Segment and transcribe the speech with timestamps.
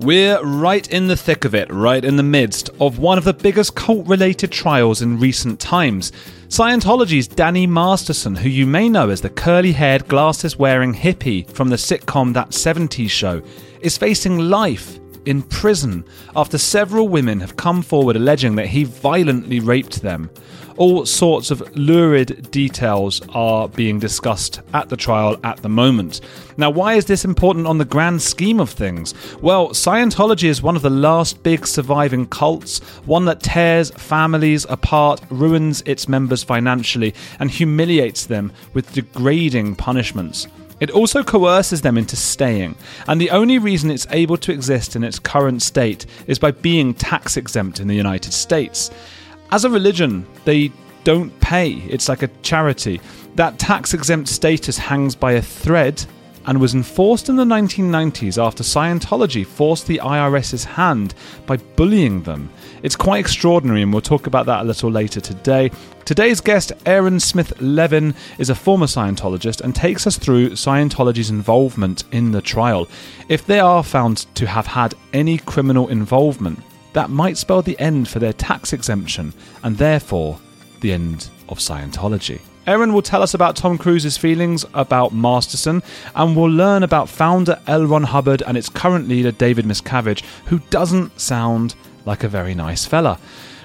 [0.00, 3.34] We're right in the thick of it, right in the midst of one of the
[3.34, 6.12] biggest cult related trials in recent times.
[6.46, 11.68] Scientology's Danny Masterson, who you may know as the curly haired, glasses wearing hippie from
[11.68, 13.42] the sitcom That 70s Show,
[13.80, 16.04] is facing life in prison
[16.36, 20.30] after several women have come forward alleging that he violently raped them.
[20.78, 26.20] All sorts of lurid details are being discussed at the trial at the moment.
[26.56, 29.12] Now, why is this important on the grand scheme of things?
[29.42, 35.20] Well, Scientology is one of the last big surviving cults, one that tears families apart,
[35.30, 40.46] ruins its members financially, and humiliates them with degrading punishments.
[40.78, 42.76] It also coerces them into staying,
[43.08, 46.94] and the only reason it's able to exist in its current state is by being
[46.94, 48.92] tax exempt in the United States.
[49.50, 50.70] As a religion, they
[51.04, 53.00] don't pay, it's like a charity.
[53.36, 56.04] That tax exempt status hangs by a thread
[56.46, 61.14] and was enforced in the 1990s after Scientology forced the IRS's hand
[61.46, 62.50] by bullying them.
[62.82, 65.70] It's quite extraordinary, and we'll talk about that a little later today.
[66.04, 72.04] Today's guest, Aaron Smith Levin, is a former Scientologist and takes us through Scientology's involvement
[72.12, 72.88] in the trial.
[73.28, 76.60] If they are found to have had any criminal involvement,
[76.92, 80.38] that might spell the end for their tax exemption and therefore
[80.80, 82.40] the end of Scientology.
[82.66, 85.82] Aaron will tell us about Tom Cruise's feelings about Masterson,
[86.14, 87.86] and we'll learn about founder L.
[87.86, 92.84] Ron Hubbard and its current leader David Miscavige, who doesn't sound like a very nice
[92.84, 93.18] fella.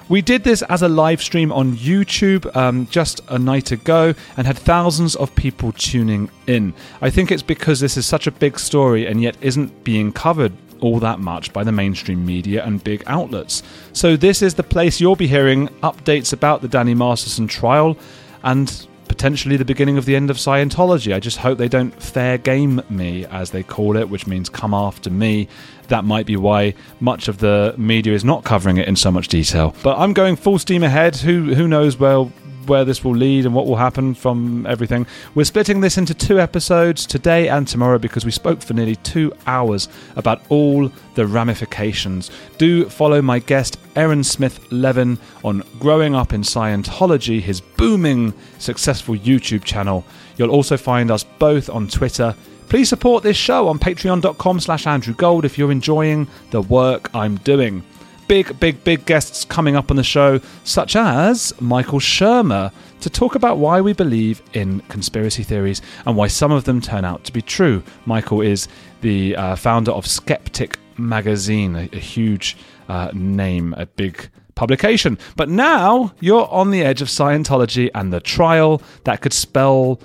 [0.07, 4.47] We did this as a live stream on YouTube um, just a night ago and
[4.47, 6.73] had thousands of people tuning in.
[7.01, 10.53] I think it's because this is such a big story and yet isn't being covered
[10.83, 13.63] all that much by the mainstream media and big outlets.
[13.93, 17.97] So, this is the place you'll be hearing updates about the Danny Masterson trial
[18.43, 21.13] and potentially the beginning of the end of Scientology.
[21.13, 24.73] I just hope they don't fair game me, as they call it, which means come
[24.73, 25.47] after me.
[25.89, 29.27] That might be why much of the media is not covering it in so much
[29.27, 29.75] detail.
[29.83, 31.15] But I'm going full steam ahead.
[31.17, 32.25] Who who knows where
[32.67, 35.05] where this will lead and what will happen from everything.
[35.35, 39.33] We're splitting this into two episodes today and tomorrow because we spoke for nearly two
[39.47, 42.31] hours about all the ramifications.
[42.57, 49.15] Do follow my guest, Aaron Smith Levin, on Growing Up in Scientology, his booming, successful
[49.15, 50.03] YouTube channel.
[50.37, 52.35] You'll also find us both on Twitter.
[52.69, 57.35] Please support this show on patreon.com slash Andrew Gold if you're enjoying the work I'm
[57.37, 57.83] doing
[58.27, 63.35] big, big, big guests coming up on the show, such as Michael Shermer, to talk
[63.35, 67.33] about why we believe in conspiracy theories and why some of them turn out to
[67.33, 67.83] be true.
[68.05, 68.67] Michael is
[69.01, 72.57] the uh, founder of Skeptic Magazine, a, a huge
[72.87, 75.17] uh, name, a big publication.
[75.35, 79.99] But now you're on the edge of Scientology and the trial that could spell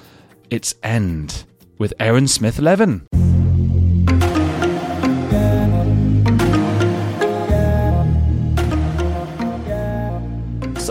[0.50, 1.44] its end
[1.78, 3.06] with Aaron Smith Levin.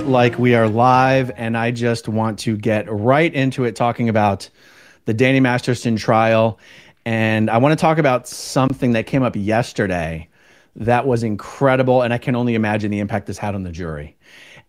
[0.04, 4.50] Like we are live, and I just want to get right into it talking about
[5.06, 6.60] the Danny Masterson trial.
[7.06, 10.28] And I want to talk about something that came up yesterday
[10.76, 12.02] that was incredible.
[12.02, 14.16] And I can only imagine the impact this had on the jury.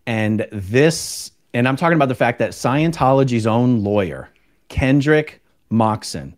[0.06, 4.30] And this, and I'm talking about the fact that Scientology's own lawyer,
[4.68, 6.36] Kendrick Moxon,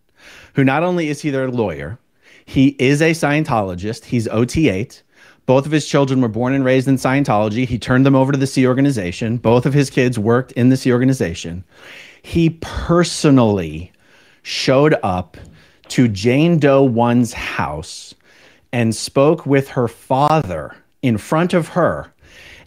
[0.53, 1.99] who not only is he their lawyer,
[2.45, 5.01] he is a Scientologist, he's OT8
[5.45, 7.65] both of his children were born and raised in Scientology.
[7.65, 9.37] He turned them over to the Sea Organization.
[9.37, 11.63] Both of his kids worked in the Sea Organization.
[12.21, 13.91] He personally
[14.43, 15.37] showed up
[15.89, 18.15] to Jane Doe 1's house
[18.71, 22.13] and spoke with her father in front of her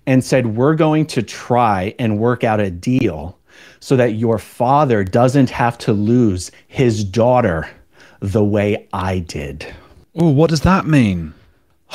[0.07, 3.39] and said, We're going to try and work out a deal
[3.81, 7.69] so that your father doesn't have to lose his daughter
[8.21, 9.67] the way I did.
[10.17, 11.34] Oh, what does that mean?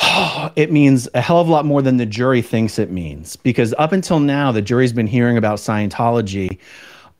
[0.56, 3.36] it means a hell of a lot more than the jury thinks it means.
[3.36, 6.58] Because up until now, the jury's been hearing about Scientology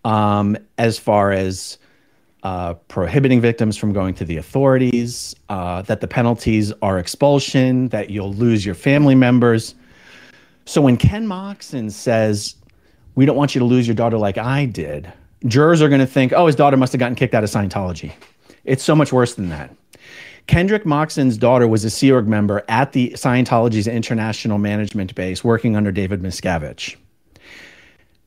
[0.05, 1.79] um, as far as
[2.43, 8.11] uh, prohibiting victims from going to the authorities, uh, that the penalties are expulsion, that
[8.11, 9.75] you'll lose your family members.
[10.65, 12.55] So when Ken Moxon says,
[13.15, 15.13] We don't want you to lose your daughter like I did,
[15.47, 18.13] jurors are going to think, Oh, his daughter must have gotten kicked out of Scientology.
[18.65, 19.75] It's so much worse than that.
[20.47, 25.77] Kendrick Moxon's daughter was a Sea Org member at the Scientology's international management base working
[25.77, 26.97] under David Miscavige.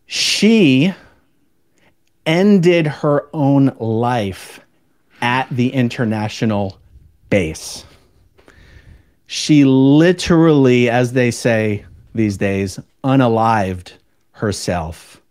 [0.06, 0.94] She
[2.26, 4.60] ended her own life
[5.22, 6.78] at the international
[7.30, 7.86] base.
[9.28, 13.94] She literally, as they say these days, unalived
[14.34, 15.22] herself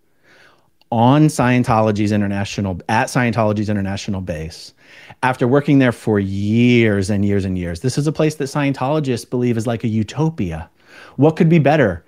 [0.90, 4.75] on Scientology's international at Scientology's international base
[5.22, 7.80] after working there for years and years and years.
[7.80, 10.69] This is a place that Scientologists believe is like a utopia.
[11.16, 12.04] What could be better?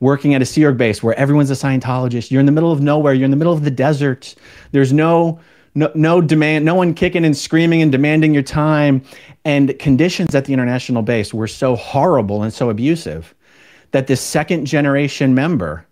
[0.00, 2.30] Working at a Sea Org base where everyone's a Scientologist.
[2.30, 3.14] You're in the middle of nowhere.
[3.14, 4.34] You're in the middle of the desert.
[4.72, 5.40] There's no
[5.74, 9.02] no, no demand, no one kicking and screaming and demanding your time.
[9.44, 13.34] And conditions at the international base were so horrible and so abusive
[13.92, 15.86] that this second generation member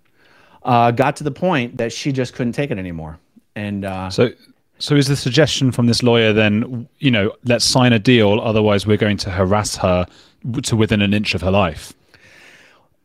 [0.64, 3.18] uh, got to the point that she just couldn't take it anymore.
[3.54, 4.30] And uh, so,
[4.78, 8.86] so is the suggestion from this lawyer then, you know, let's sign a deal, otherwise
[8.86, 10.06] we're going to harass her
[10.62, 11.92] to within an inch of her life?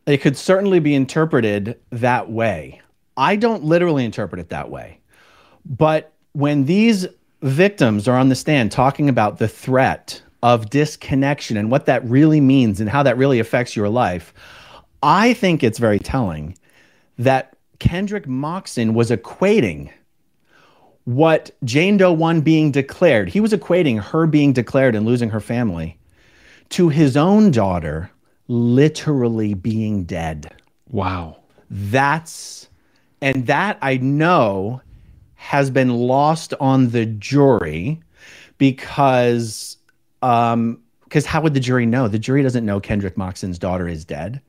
[0.06, 2.80] It could certainly be interpreted that way.
[3.16, 4.98] I don't literally interpret it that way.
[5.64, 7.06] But when these
[7.42, 12.40] victims are on the stand talking about the threat of disconnection and what that really
[12.40, 14.34] means and how that really affects your life,
[15.02, 16.56] I think it's very telling
[17.18, 19.90] that Kendrick Moxon was equating
[21.04, 25.40] what Jane Doe 1 being declared, he was equating her being declared and losing her
[25.40, 25.98] family
[26.70, 28.10] to his own daughter
[28.48, 30.54] literally being dead.
[30.90, 31.38] Wow.
[31.70, 32.68] That's,
[33.20, 34.80] and that I know
[35.34, 38.00] has been lost on the jury
[38.58, 39.76] because,
[40.22, 42.08] um, because how would the jury know?
[42.08, 44.40] The jury doesn't know Kendrick Moxon's daughter is dead.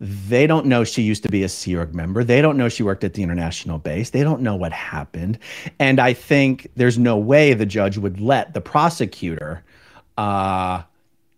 [0.00, 2.22] They don't know she used to be a Sea Org member.
[2.22, 4.10] They don't know she worked at the international base.
[4.10, 5.38] They don't know what happened.
[5.80, 9.64] And I think there's no way the judge would let the prosecutor
[10.16, 10.82] uh,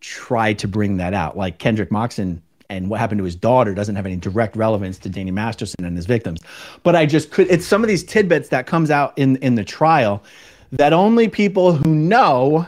[0.01, 1.37] try to bring that out.
[1.37, 5.09] Like Kendrick Moxon and what happened to his daughter doesn't have any direct relevance to
[5.09, 6.41] Danny Masterson and his victims.
[6.83, 9.65] But I just could, it's some of these tidbits that comes out in, in the
[9.65, 10.23] trial
[10.73, 12.67] that only people who know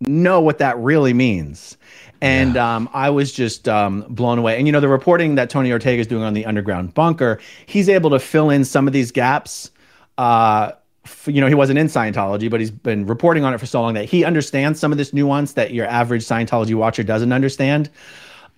[0.00, 1.76] know what that really means.
[2.24, 2.76] And yeah.
[2.76, 4.56] um, I was just um, blown away.
[4.56, 7.88] And you know, the reporting that Tony Ortega is doing on the underground bunker, he's
[7.88, 9.70] able to fill in some of these gaps.
[10.16, 10.72] Uh,
[11.04, 13.82] f- you know, he wasn't in Scientology, but he's been reporting on it for so
[13.82, 17.90] long that he understands some of this nuance that your average Scientology watcher doesn't understand.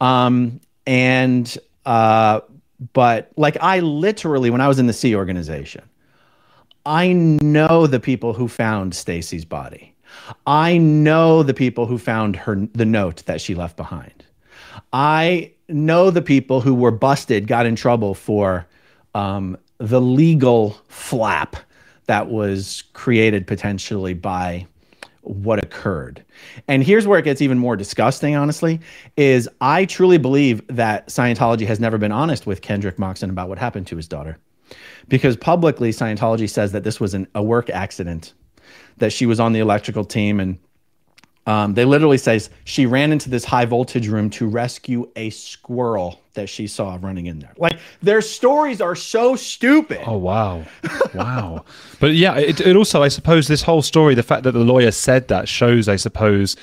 [0.01, 2.43] Um, and uh,
[2.93, 5.83] but like I literally, when I was in the Sea organization,
[6.85, 9.96] I know the people who found Stacy's body.
[10.47, 14.25] I know the people who found her the note that she left behind.
[14.93, 18.67] I know the people who were busted, got in trouble for
[19.15, 21.57] um, the legal flap
[22.07, 24.67] that was created potentially by
[25.23, 26.25] what occurred.
[26.69, 28.81] And here's where it gets even more disgusting, honestly,
[29.17, 33.59] is I truly believe that Scientology has never been honest with Kendrick Moxon about what
[33.59, 34.39] happened to his daughter.
[35.09, 38.35] Because publicly, Scientology says that this was an, a work accident
[38.99, 40.59] that she was on the electrical team and
[41.47, 46.21] um, they literally says she ran into this high voltage room to rescue a squirrel
[46.35, 47.53] that she saw running in there.
[47.57, 50.01] Like their stories are so stupid.
[50.07, 50.65] Oh wow,
[51.15, 51.65] wow!
[52.01, 54.91] but yeah, it, it also, I suppose, this whole story, the fact that the lawyer
[54.91, 56.57] said that shows, I suppose,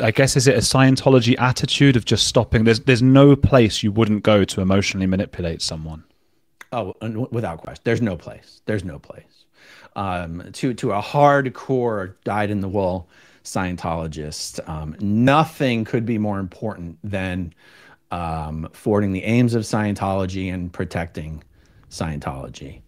[0.00, 2.62] I guess, is it a Scientology attitude of just stopping?
[2.62, 6.04] There's there's no place you wouldn't go to emotionally manipulate someone.
[6.72, 6.94] Oh,
[7.32, 8.62] without question, there's no place.
[8.64, 9.39] There's no place
[9.96, 13.08] um, to to a hardcore dyed in the wool
[13.44, 14.66] Scientologist.
[14.68, 17.54] Um, nothing could be more important than
[18.10, 21.42] um, forwarding the aims of Scientology and protecting
[21.90, 22.82] Scientology.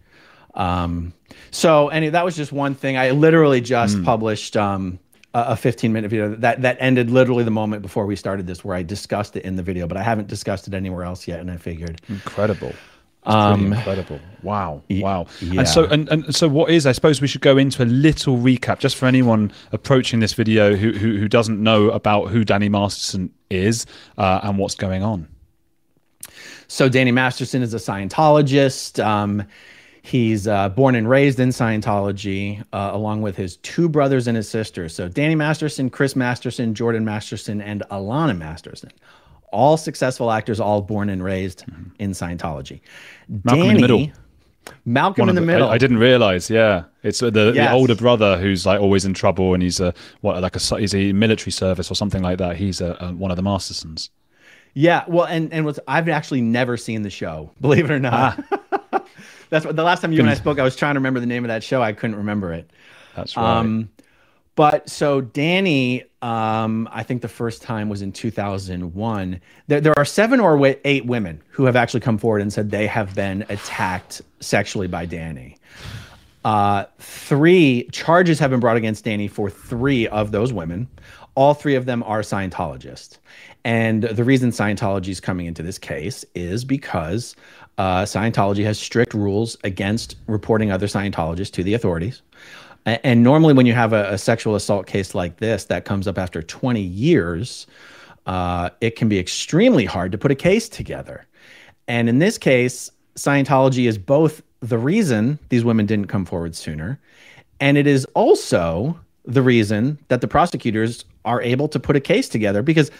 [0.53, 1.13] Um,
[1.51, 2.97] so, anyway, that was just one thing.
[2.97, 4.05] I literally just mm.
[4.05, 4.99] published um,
[5.33, 8.75] a 15 minute video that that ended literally the moment before we started this, where
[8.75, 11.39] I discussed it in the video, but I haven't discussed it anywhere else yet.
[11.39, 12.73] And I figured incredible.
[13.25, 14.19] Um, incredible!
[14.41, 15.27] Wow, wow!
[15.39, 15.59] Yeah.
[15.59, 16.85] And so, and, and so, what is?
[16.85, 20.75] I suppose we should go into a little recap, just for anyone approaching this video
[20.75, 23.85] who who, who doesn't know about who Danny Masterson is
[24.17, 25.27] uh, and what's going on.
[26.67, 29.03] So, Danny Masterson is a Scientologist.
[29.03, 29.43] Um,
[30.01, 34.49] he's uh, born and raised in Scientology, uh, along with his two brothers and his
[34.49, 34.89] sister.
[34.89, 38.91] So, Danny Masterson, Chris Masterson, Jordan Masterson, and Alanna Masterson
[39.53, 41.89] all successful actors, all born and raised mm-hmm.
[41.99, 42.81] in Scientology.
[43.29, 44.11] Malcolm Danny, in the middle.
[44.85, 45.69] Malcolm in the, the middle.
[45.69, 46.49] I, I, didn't realize.
[46.49, 47.69] Yeah, it's the, yes.
[47.69, 50.95] the, older brother who's like always in trouble, and he's a what like a he's
[50.95, 52.57] a military service or something like that.
[52.57, 54.09] He's a, a one of the Mastersons.
[54.73, 58.43] Yeah, well, and and what's I've actually never seen the show, believe it or not.
[58.51, 59.03] Ah.
[59.49, 60.57] That's what the last time you and I spoke.
[60.57, 61.81] I was trying to remember the name of that show.
[61.81, 62.71] I couldn't remember it.
[63.15, 63.59] That's right.
[63.59, 63.89] Um,
[64.55, 69.41] but so Danny, um, I think the first time was in 2001.
[69.67, 72.87] There, there are seven or eight women who have actually come forward and said they
[72.87, 75.57] have been attacked sexually by Danny.
[76.45, 80.87] Uh, three charges have been brought against Danny for three of those women.
[81.35, 83.17] All three of them are Scientologists.
[83.65, 87.35] And the reason Scientology is coming into this case is because
[87.77, 92.21] uh, Scientology has strict rules against reporting other Scientologists to the authorities.
[92.85, 96.17] And normally, when you have a, a sexual assault case like this that comes up
[96.17, 97.65] after 20 years,
[98.25, 101.25] uh, it can be extremely hard to put a case together.
[101.87, 106.99] And in this case, Scientology is both the reason these women didn't come forward sooner,
[107.59, 112.27] and it is also the reason that the prosecutors are able to put a case
[112.27, 112.91] together because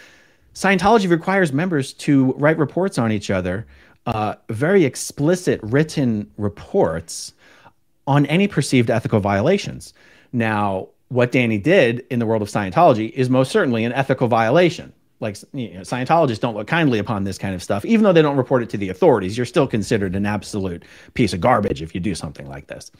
[0.54, 3.66] Scientology requires members to write reports on each other,
[4.06, 7.34] uh, very explicit written reports
[8.08, 9.94] on any perceived ethical violations.
[10.32, 14.92] Now, what Danny did in the world of Scientology is most certainly an ethical violation.
[15.20, 18.22] Like you know, Scientologists don't look kindly upon this kind of stuff, even though they
[18.22, 19.38] don't report it to the authorities.
[19.38, 20.84] You're still considered an absolute
[21.14, 22.92] piece of garbage if you do something like this.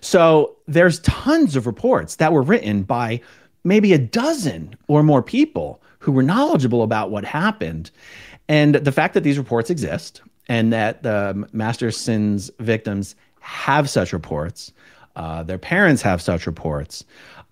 [0.00, 3.20] So there's tons of reports that were written by
[3.64, 7.90] maybe a dozen or more people who were knowledgeable about what happened.
[8.48, 13.14] And the fact that these reports exist and that the Masterson's victims
[13.48, 14.72] have such reports,
[15.16, 17.04] uh, their parents have such reports.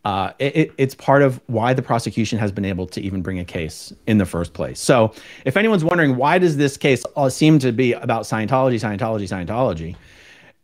[0.04, 3.44] Uh, it, it's part of why the prosecution has been able to even bring a
[3.44, 4.78] case in the first place.
[4.78, 5.12] So,
[5.44, 9.96] if anyone's wondering why does this case seem to be about Scientology, Scientology, Scientology,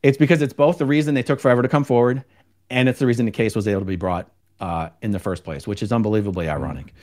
[0.03, 2.23] it's because it's both the reason they took forever to come forward,
[2.71, 5.43] and it's the reason the case was able to be brought uh, in the first
[5.43, 6.95] place, which is unbelievably ironic.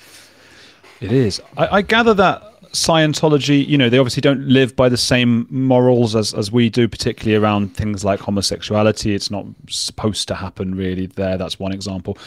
[1.01, 1.41] It is.
[1.57, 6.15] I, I gather that Scientology, you know, they obviously don't live by the same morals
[6.15, 9.15] as, as we do, particularly around things like homosexuality.
[9.15, 11.37] It's not supposed to happen really there.
[11.37, 12.17] That's one example.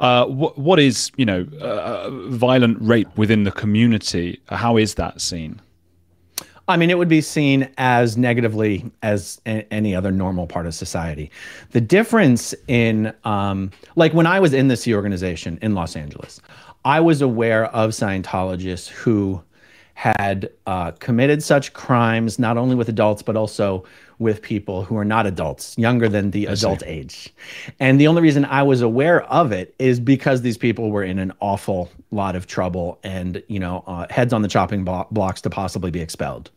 [0.00, 4.40] Uh, what, what is, you know, uh, violent rape within the community?
[4.48, 5.60] How is that seen?
[6.68, 10.74] I mean, it would be seen as negatively as a- any other normal part of
[10.74, 11.30] society.
[11.70, 16.40] The difference in, um, like when I was in the Sea organization in Los Angeles,
[16.84, 19.42] I was aware of Scientologists who
[20.02, 23.84] had uh, committed such crimes, not only with adults, but also
[24.18, 26.86] with people who are not adults, younger than the I adult see.
[26.86, 27.34] age.
[27.78, 31.20] And the only reason I was aware of it is because these people were in
[31.20, 35.50] an awful lot of trouble and, you know, uh, heads on the chopping blocks to
[35.50, 36.50] possibly be expelled.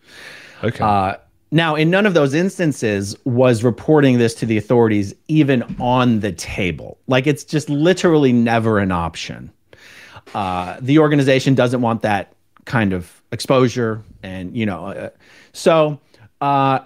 [0.64, 0.84] Okay.
[0.84, 1.14] Uh,
[1.52, 6.32] now, in none of those instances was reporting this to the authorities even on the
[6.32, 6.98] table.
[7.06, 9.52] Like it's just literally never an option.
[10.34, 12.35] Uh, the organization doesn't want that
[12.66, 15.10] kind of exposure and you know uh,
[15.54, 16.00] so
[16.42, 16.80] uh,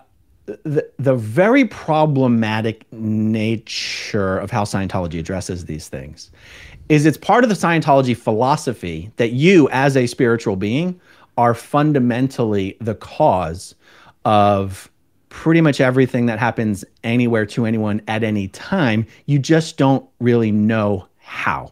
[0.64, 6.32] the, the very problematic nature of how Scientology addresses these things
[6.90, 11.00] is it's part of the Scientology philosophy that you as a spiritual being
[11.38, 13.76] are fundamentally the cause
[14.26, 14.90] of
[15.30, 19.06] pretty much everything that happens anywhere to anyone at any time.
[19.28, 21.72] You just don't really know how.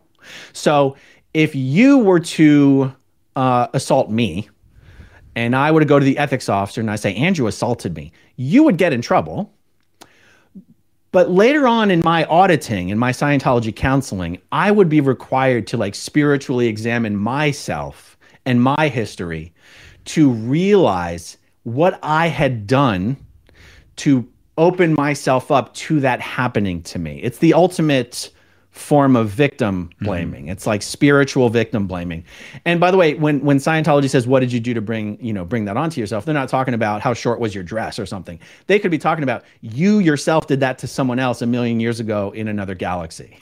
[0.53, 0.95] So
[1.33, 2.93] if you were to
[3.38, 4.50] uh, assault me
[5.36, 8.63] and I would go to the ethics officer and I say, Andrew assaulted me, you
[8.63, 9.53] would get in trouble.
[11.12, 15.77] But later on in my auditing and my Scientology counseling, I would be required to
[15.77, 18.17] like spiritually examine myself
[18.48, 19.53] and my history
[20.06, 23.17] to realize what I had done
[23.98, 24.27] to
[24.58, 27.20] open myself up to that happening to me.
[27.22, 28.32] It's the ultimate
[28.77, 30.05] form of victim mm-hmm.
[30.05, 30.43] blaming.
[30.43, 30.51] Mm-hmm.
[30.51, 32.24] It's like spiritual victim blaming.
[32.65, 35.34] And by the way, when when Scientology says what did you do to bring, you
[35.34, 38.05] know, bring that onto yourself, they're not talking about how short was your dress or
[38.05, 38.39] something.
[38.67, 42.00] They could be talking about you yourself did that to someone else a million years
[42.00, 43.38] ago in another galaxy.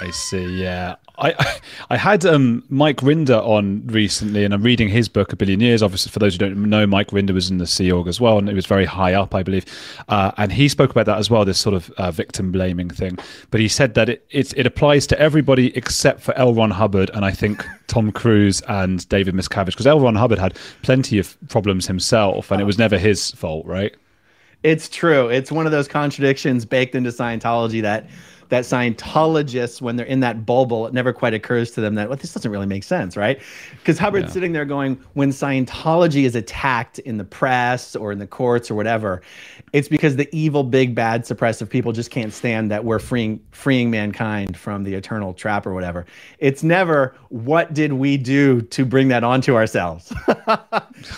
[0.00, 0.46] I see.
[0.60, 1.60] Yeah, I
[1.90, 5.82] I had um, Mike Rinder on recently, and I'm reading his book, A Billion Years.
[5.82, 8.38] Obviously, for those who don't know, Mike Rinder was in the Sea Org as well,
[8.38, 9.66] and it was very high up, I believe.
[10.08, 13.18] Uh, and he spoke about that as well, this sort of uh, victim blaming thing.
[13.50, 16.54] But he said that it, it it applies to everybody except for L.
[16.54, 20.00] Ron Hubbard, and I think Tom Cruise and David Miscavige, because L.
[20.00, 23.94] Ron Hubbard had plenty of problems himself, and it was never his fault, right?
[24.62, 25.28] It's true.
[25.28, 28.08] It's one of those contradictions baked into Scientology that
[28.50, 32.18] that Scientologists, when they're in that bubble, it never quite occurs to them that, well,
[32.18, 33.40] this doesn't really make sense, right?
[33.78, 34.32] Because Hubbard's yeah.
[34.32, 38.74] sitting there going, when Scientology is attacked in the press or in the courts or
[38.74, 39.22] whatever,
[39.72, 43.90] it's because the evil, big, bad, suppressive people just can't stand that we're freeing freeing
[43.90, 46.06] mankind from the eternal trap or whatever.
[46.38, 50.12] It's never what did we do to bring that onto ourselves.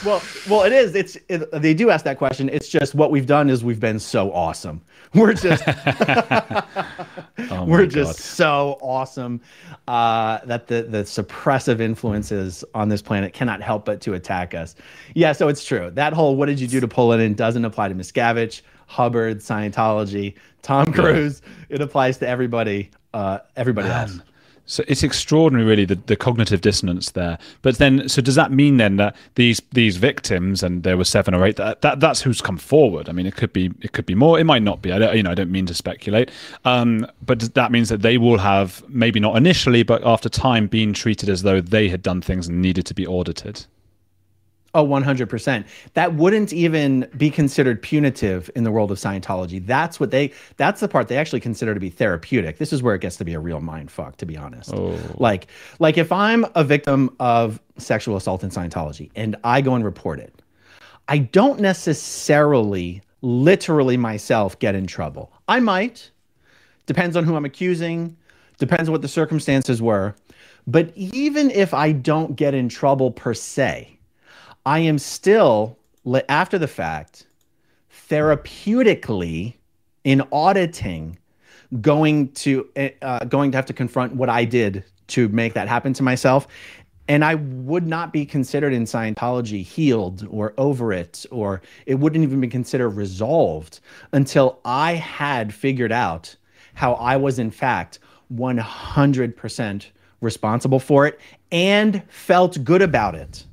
[0.04, 0.94] well, well, it is.
[0.94, 2.50] It's it, they do ask that question.
[2.50, 4.82] It's just what we've done is we've been so awesome.
[5.14, 5.62] We're just
[7.50, 9.42] oh we're just so awesome
[9.86, 14.74] uh, that the the suppressive influences on this planet cannot help but to attack us.
[15.14, 15.90] Yeah, so it's true.
[15.90, 19.40] That whole "what did you do to pull it in" doesn't apply to Miscavige, Hubbard,
[19.40, 21.42] Scientology, Tom Cruise.
[21.44, 21.76] Yeah.
[21.76, 22.90] It applies to everybody.
[23.12, 24.08] Uh, everybody Man.
[24.08, 24.20] else
[24.64, 27.38] So it's extraordinary, really, the, the cognitive dissonance there.
[27.62, 31.34] But then, so does that mean then that these these victims, and there were seven
[31.34, 33.08] or eight, that, that that's who's come forward?
[33.08, 34.92] I mean, it could be it could be more, it might not be.
[34.92, 36.30] I don't, you know, I don't mean to speculate.
[36.64, 40.92] Um, but that means that they will have maybe not initially, but after time, been
[40.92, 43.66] treated as though they had done things and needed to be audited.
[44.74, 45.66] Oh, 100%.
[45.92, 49.64] That wouldn't even be considered punitive in the world of Scientology.
[49.64, 52.56] That's what they that's the part they actually consider to be therapeutic.
[52.56, 54.72] This is where it gets to be a real mind fuck to be honest.
[54.72, 54.98] Oh.
[55.16, 55.48] Like
[55.78, 60.20] like if I'm a victim of sexual assault in Scientology and I go and report
[60.20, 60.40] it,
[61.08, 65.32] I don't necessarily literally myself get in trouble.
[65.48, 66.10] I might.
[66.86, 68.16] Depends on who I'm accusing,
[68.58, 70.14] depends on what the circumstances were.
[70.66, 73.98] But even if I don't get in trouble per se,
[74.64, 75.78] I am still,
[76.28, 77.26] after the fact,
[78.08, 79.54] therapeutically
[80.04, 81.18] in auditing
[81.80, 85.68] going to eh, uh, going to have to confront what I did to make that
[85.68, 86.46] happen to myself.
[87.08, 92.22] And I would not be considered in Scientology healed or over it, or it wouldn't
[92.22, 93.80] even be considered resolved
[94.12, 96.36] until I had figured out
[96.74, 97.98] how I was, in fact,
[98.32, 99.86] 100%
[100.20, 103.44] responsible for it and felt good about it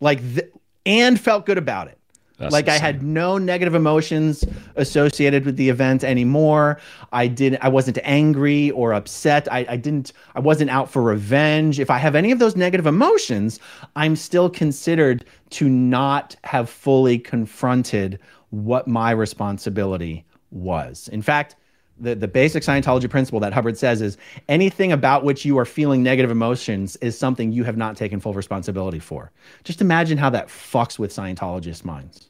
[0.00, 0.52] like th-
[0.86, 1.98] and felt good about it.
[2.38, 2.80] That's like insane.
[2.80, 4.44] I had no negative emotions
[4.76, 6.80] associated with the event anymore.
[7.12, 9.46] I did I wasn't angry or upset.
[9.52, 11.78] I, I didn't I wasn't out for revenge.
[11.78, 13.60] If I have any of those negative emotions,
[13.94, 21.08] I'm still considered to not have fully confronted what my responsibility was.
[21.08, 21.56] In fact,
[22.00, 24.16] the, the basic Scientology principle that Hubbard says is
[24.48, 28.34] anything about which you are feeling negative emotions is something you have not taken full
[28.34, 29.30] responsibility for.
[29.64, 32.29] Just imagine how that fucks with Scientologists' minds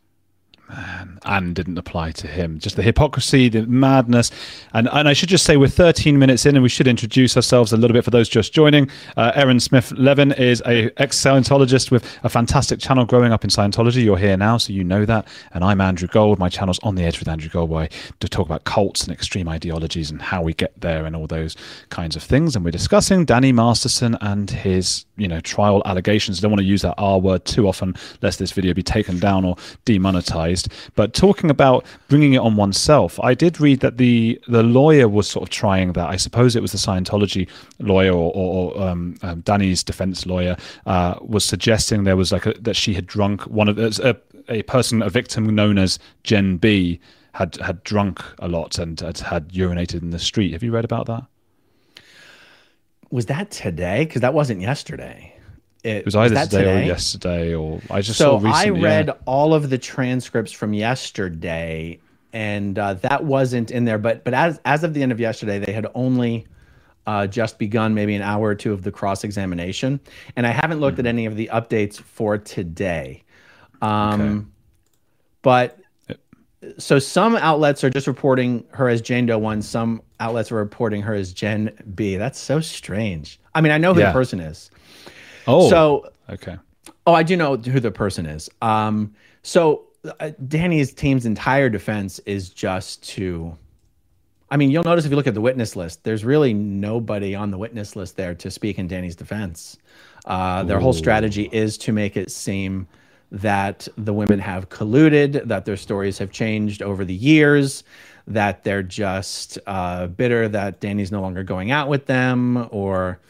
[0.71, 2.59] man, and didn't apply to him.
[2.59, 4.31] Just the hypocrisy, the madness,
[4.73, 7.73] and and I should just say we're 13 minutes in, and we should introduce ourselves
[7.73, 8.91] a little bit for those just joining.
[9.17, 13.51] Uh, Aaron Smith Levin is a ex Scientologist with a fantastic channel growing up in
[13.51, 14.05] Scientology.
[14.05, 15.27] You're here now, so you know that.
[15.53, 16.39] And I'm Andrew Gold.
[16.39, 17.71] My channel's on the edge with Andrew Gold,
[18.21, 21.57] to talk about cults and extreme ideologies and how we get there and all those
[21.91, 22.57] kinds of things.
[22.57, 26.39] And we're discussing Danny Masterson and his you know trial allegations.
[26.39, 29.19] I don't want to use that R word too often, lest this video be taken
[29.19, 30.60] down or demonetized.
[30.95, 35.29] But talking about bringing it on oneself, I did read that the the lawyer was
[35.29, 36.09] sort of trying that.
[36.09, 41.15] I suppose it was the Scientology lawyer or, or um, um, Danny's defense lawyer uh,
[41.21, 44.17] was suggesting there was like a, that she had drunk one of a,
[44.49, 47.01] a person, a victim known as Jen B,
[47.33, 50.53] had had drunk a lot and had, had urinated in the street.
[50.53, 51.25] Have you read about that?
[53.11, 54.05] Was that today?
[54.05, 55.35] Because that wasn't yesterday.
[55.83, 58.83] It, it was either today, today, or yesterday, or I just so saw recently, I
[58.83, 59.15] read yeah.
[59.25, 61.99] all of the transcripts from yesterday,
[62.33, 63.99] and uh, that wasn't in there.
[63.99, 66.47] But but as as of the end of yesterday, they had only
[67.07, 70.01] uh, just begun maybe an hour or two of the cross examination,
[70.37, 71.07] and I haven't looked mm-hmm.
[71.07, 73.23] at any of the updates for today.
[73.81, 74.47] Um, okay.
[75.43, 75.79] But
[76.79, 79.63] so some outlets are just reporting her as Jane Doe one.
[79.63, 82.17] Some outlets are reporting her as Jen B.
[82.17, 83.41] That's so strange.
[83.55, 84.09] I mean, I know who yeah.
[84.09, 84.71] the person is.
[85.47, 86.57] Oh, so okay.
[87.07, 88.49] Oh, I do know who the person is.
[88.63, 89.87] Um, so
[90.21, 93.57] uh, Danny's team's entire defense is just to.
[94.53, 97.53] I mean, you'll notice if you look at the witness list, there's really nobody on
[97.53, 99.79] the witness list there to speak in Danny's defense.
[100.25, 100.81] Uh, their Ooh.
[100.81, 102.89] whole strategy is to make it seem
[103.31, 107.85] that the women have colluded, that their stories have changed over the years,
[108.27, 113.21] that they're just uh, bitter that Danny's no longer going out with them, or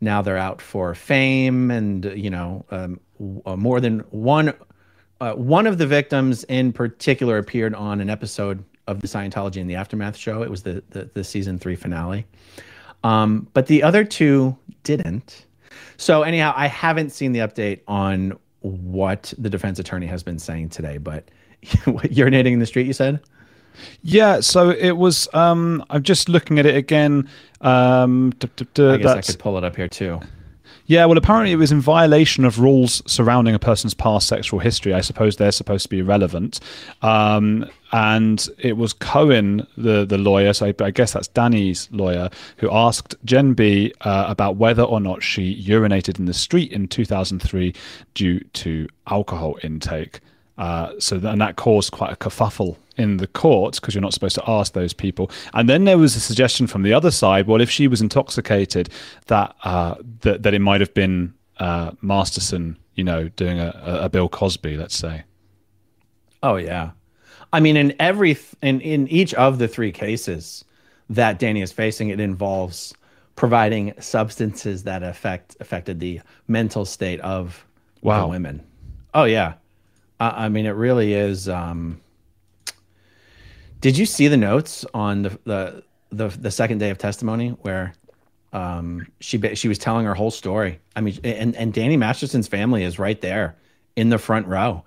[0.00, 3.00] now they're out for fame and you know um,
[3.46, 4.52] uh, more than one
[5.20, 9.66] uh, one of the victims in particular appeared on an episode of the Scientology in
[9.66, 10.42] the Aftermath show.
[10.42, 12.26] It was the the, the season three finale,
[13.04, 15.46] um, but the other two didn't.
[15.96, 20.70] So anyhow, I haven't seen the update on what the defense attorney has been saying
[20.70, 20.98] today.
[20.98, 21.30] But
[21.64, 23.20] urinating in the street, you said.
[24.02, 25.28] Yeah, so it was.
[25.34, 27.28] Um, I'm just looking at it again.
[27.60, 30.20] Um, d- d- d- I guess I could pull it up here too.
[30.88, 34.94] Yeah, well, apparently it was in violation of rules surrounding a person's past sexual history.
[34.94, 36.60] I suppose they're supposed to be relevant.
[37.02, 42.30] Um, and it was Cohen, the, the lawyer, so I, I, guess that's Danny's lawyer,
[42.58, 46.86] who asked Jen B uh, about whether or not she urinated in the street in
[46.86, 47.74] 2003
[48.14, 50.20] due to alcohol intake.
[50.58, 54.34] Uh, so and that caused quite a kerfuffle in the court because you're not supposed
[54.36, 55.30] to ask those people.
[55.52, 57.46] And then there was a suggestion from the other side.
[57.46, 58.88] Well, if she was intoxicated,
[59.26, 64.08] that uh, that, that it might have been uh, Masterson, you know, doing a, a
[64.08, 65.24] Bill Cosby, let's say.
[66.42, 66.90] Oh yeah,
[67.52, 70.64] I mean, in every in in each of the three cases
[71.10, 72.94] that Danny is facing, it involves
[73.36, 77.64] providing substances that affect affected the mental state of
[78.02, 78.22] Wow.
[78.22, 78.62] the women.
[79.14, 79.54] Oh yeah,
[80.20, 81.48] I, I mean it really is.
[81.48, 82.00] Um,
[83.80, 87.94] did you see the notes on the the the, the second day of testimony where
[88.52, 90.80] um, she she was telling her whole story?
[90.94, 93.56] I mean, and and Danny Masterson's family is right there
[93.96, 94.84] in the front row,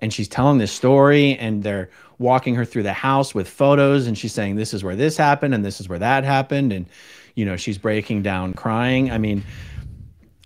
[0.00, 4.16] and she's telling this story, and they're walking her through the house with photos, and
[4.16, 6.86] she's saying this is where this happened, and this is where that happened, and
[7.34, 9.10] you know she's breaking down, crying.
[9.10, 9.44] I mean.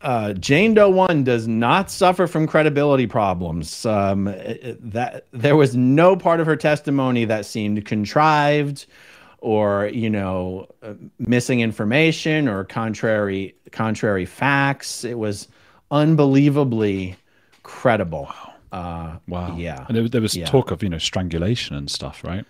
[0.04, 3.86] Uh, Jane Doe one does not suffer from credibility problems.
[3.86, 8.84] Um, that there was no part of her testimony that seemed contrived,
[9.38, 15.04] or you know, uh, missing information or contrary contrary facts.
[15.04, 15.48] It was
[15.90, 17.16] unbelievably
[17.62, 18.28] credible.
[18.72, 19.56] Uh, Wow.
[19.56, 19.86] Yeah.
[19.88, 20.46] And there, there was Yeah.
[20.46, 22.44] talk of you know strangulation and stuff, right?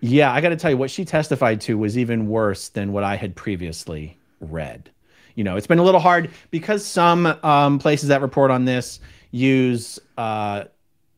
[0.00, 3.04] Yeah, I got to tell you, what she testified to was even worse than what
[3.04, 4.90] I had previously read.
[5.34, 9.00] You know, it's been a little hard because some um, places that report on this
[9.30, 10.64] use, uh,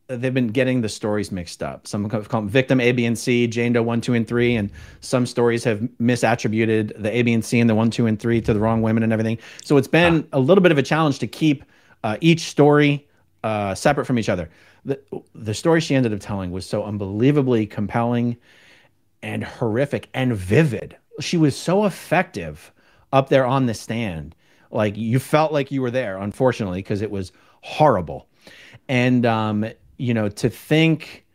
[0.07, 1.87] they've been getting the stories mixed up.
[1.87, 4.55] Some call them victim A, B, and C, Jane Doe 1, 2, and 3.
[4.55, 8.19] And some stories have misattributed the A, B, and C and the 1, 2, and
[8.19, 9.37] 3 to the wrong women and everything.
[9.63, 11.63] So it's been a little bit of a challenge to keep
[12.03, 13.07] uh, each story
[13.43, 14.49] uh, separate from each other.
[14.85, 14.99] The,
[15.33, 18.37] the story she ended up telling was so unbelievably compelling
[19.23, 20.95] and horrific and vivid.
[21.19, 22.71] She was so effective
[23.15, 24.35] up there on the stand.
[24.69, 28.27] Like you felt like you were there, unfortunately, because it was horrible.
[28.89, 29.65] And um,
[29.97, 31.25] you know, to think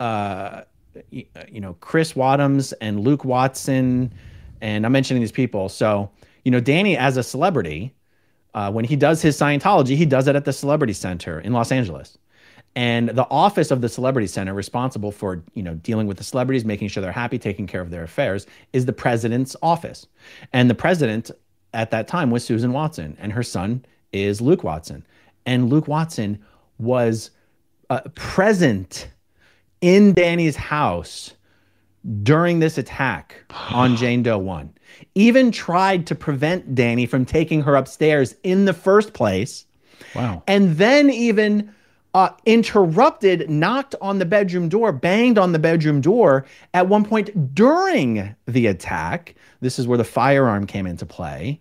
[0.00, 0.62] uh
[1.12, 4.12] y- you know, Chris Wadhams and Luke Watson,
[4.60, 5.68] and I'm mentioning these people.
[5.68, 6.10] So,
[6.44, 7.94] you know, Danny as a celebrity,
[8.54, 11.70] uh, when he does his Scientology, he does it at the Celebrity Center in Los
[11.70, 12.18] Angeles.
[12.76, 16.64] And the office of the Celebrity Center, responsible for you know dealing with the celebrities,
[16.64, 20.06] making sure they're happy, taking care of their affairs, is the president's office.
[20.52, 21.30] And the president
[21.72, 25.06] at that time was Susan Watson, and her son is Luke Watson.
[25.46, 26.42] And Luke Watson
[26.78, 27.30] was
[27.90, 29.08] uh, present
[29.80, 31.32] in Danny's house
[32.22, 33.36] during this attack
[33.70, 34.72] on Jane Doe 1.
[35.14, 39.64] Even tried to prevent Danny from taking her upstairs in the first place
[40.14, 40.42] Wow.
[40.46, 41.72] and then even
[42.14, 47.54] uh, interrupted, knocked on the bedroom door, banged on the bedroom door at one point
[47.54, 49.34] during the attack.
[49.60, 51.60] This is where the firearm came into play.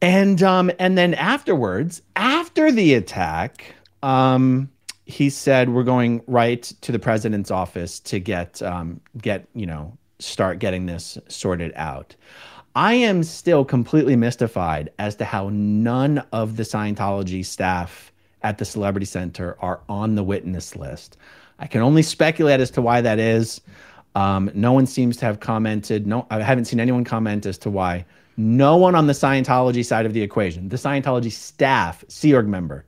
[0.00, 4.70] And um, and then afterwards, after the attack, um,
[5.06, 9.96] he said, "We're going right to the president's office to get um, get you know
[10.18, 12.16] start getting this sorted out."
[12.76, 18.12] I am still completely mystified as to how none of the Scientology staff
[18.44, 21.16] at the Celebrity Center are on the witness list.
[21.58, 23.60] I can only speculate as to why that is.
[24.14, 26.06] Um, no one seems to have commented.
[26.06, 28.04] No, I haven't seen anyone comment as to why.
[28.36, 32.84] No one on the Scientology side of the equation, the Scientology staff, Sea Org member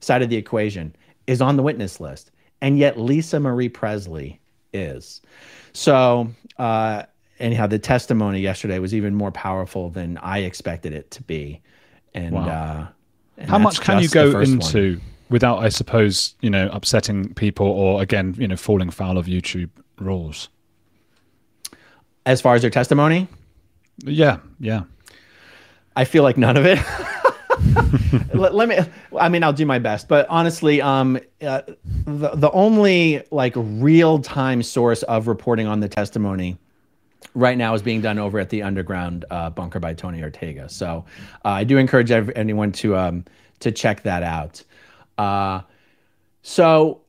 [0.00, 0.94] side of the equation,
[1.26, 4.40] is on the witness list, and yet Lisa Marie Presley
[4.72, 5.20] is.
[5.72, 7.04] So, uh,
[7.40, 11.60] anyhow, the testimony yesterday was even more powerful than I expected it to be.
[12.14, 12.48] And, Wow.
[12.48, 12.86] uh,
[13.38, 14.60] and How much can you go first one.
[14.60, 19.26] into without, I suppose, you know, upsetting people or again, you know, falling foul of
[19.26, 20.48] YouTube rules?
[22.26, 23.28] as far as their testimony?
[24.04, 24.82] Yeah, yeah.
[25.96, 26.78] I feel like none of it.
[28.34, 28.78] let, let me.
[29.18, 31.62] I mean, I'll do my best, but honestly, um, uh,
[32.06, 36.58] the the only like real time source of reporting on the testimony
[37.34, 40.68] right now is being done over at the underground uh, bunker by Tony Ortega.
[40.68, 41.04] So
[41.44, 43.24] uh, I do encourage anyone to um,
[43.60, 44.62] to check that out.
[45.18, 45.62] Uh,
[46.42, 47.00] so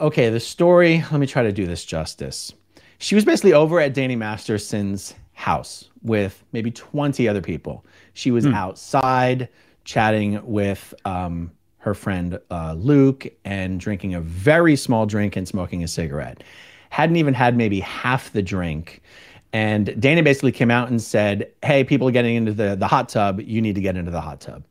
[0.00, 1.04] okay, the story.
[1.10, 2.52] Let me try to do this justice.
[2.98, 7.84] She was basically over at Danny Masterson's house with maybe 20 other people.
[8.14, 9.50] She was outside
[9.84, 15.84] chatting with um, her friend uh, Luke and drinking a very small drink and smoking
[15.84, 16.42] a cigarette.
[16.90, 19.02] Hadn't even had maybe half the drink.
[19.56, 23.08] And Dana basically came out and said, Hey, people are getting into the, the hot
[23.08, 23.40] tub.
[23.40, 24.64] You need to get into the hot tub.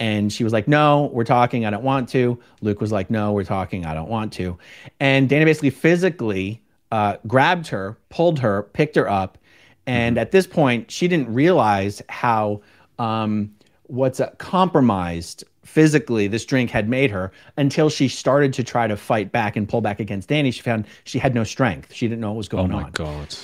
[0.00, 1.64] And she was like, No, we're talking.
[1.64, 2.36] I don't want to.
[2.60, 3.86] Luke was like, No, we're talking.
[3.86, 4.58] I don't want to.
[4.98, 9.38] And Dana basically physically uh, grabbed her, pulled her, picked her up.
[9.86, 12.60] And at this point, she didn't realize how
[12.98, 18.88] um, what's uh, compromised physically this drink had made her until she started to try
[18.88, 20.50] to fight back and pull back against Danny.
[20.50, 21.94] She found she had no strength.
[21.94, 22.72] She didn't know what was going on.
[22.72, 22.90] Oh my on.
[22.90, 23.36] god.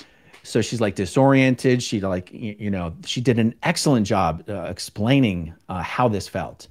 [0.50, 1.82] So she's like disoriented.
[1.82, 6.68] She like you, know she did an excellent job uh, explaining uh, how this felt,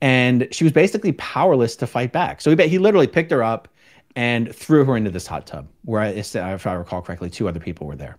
[0.00, 2.40] and she was basically powerless to fight back.
[2.40, 3.68] So he he literally picked her up
[4.16, 7.60] and threw her into this hot tub where, I, if I recall correctly, two other
[7.60, 8.16] people were there.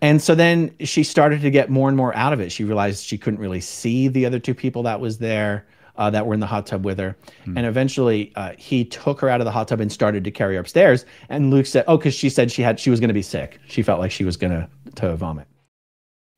[0.00, 2.50] And so then she started to get more and more out of it.
[2.50, 5.66] She realized she couldn't really see the other two people that was there.
[5.96, 7.16] Uh, that were in the hot tub with her.
[7.44, 7.56] Hmm.
[7.56, 10.54] And eventually uh, he took her out of the hot tub and started to carry
[10.54, 11.06] her upstairs.
[11.28, 13.60] And Luke said, Oh, because she said she had she was gonna be sick.
[13.68, 15.46] She felt like she was gonna to vomit.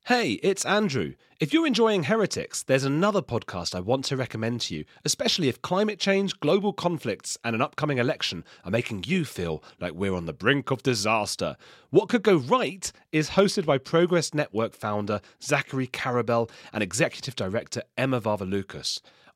[0.07, 1.15] Hey, it's Andrew.
[1.39, 5.61] If you're enjoying Heretics, there's another podcast I want to recommend to you, especially if
[5.61, 10.25] climate change, global conflicts, and an upcoming election are making you feel like we're on
[10.25, 11.57] the brink of disaster.
[11.89, 17.83] What Could Go Right is hosted by Progress Network founder Zachary Karabell and executive director
[17.97, 19.01] Emma Varvaloucas.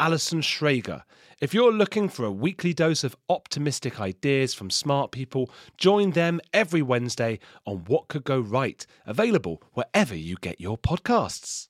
[0.00, 1.02] Alison Schrager.
[1.40, 6.40] If you're looking for a weekly dose of optimistic ideas from smart people, join them
[6.52, 11.68] every Wednesday on What Could Go Right, available wherever you get your podcasts.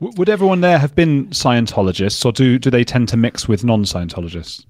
[0.00, 3.84] Would everyone there have been Scientologists, or do, do they tend to mix with non
[3.84, 4.66] Scientologists?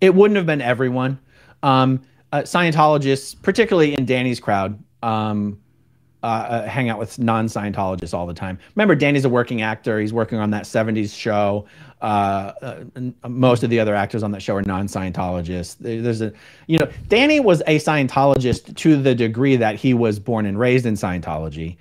[0.00, 1.18] It wouldn't have been everyone.
[1.62, 2.00] Um,
[2.32, 5.60] uh, Scientologists, particularly in Danny's crowd, um,
[6.22, 8.58] uh, hang out with non Scientologists all the time.
[8.74, 10.00] Remember, Danny's a working actor.
[10.00, 11.66] He's working on that 70s show.
[12.00, 15.76] Uh, uh most of the other actors on that show are non Scientologists.
[15.78, 16.32] There's a,
[16.66, 20.86] you know, Danny was a Scientologist to the degree that he was born and raised
[20.86, 21.76] in Scientology,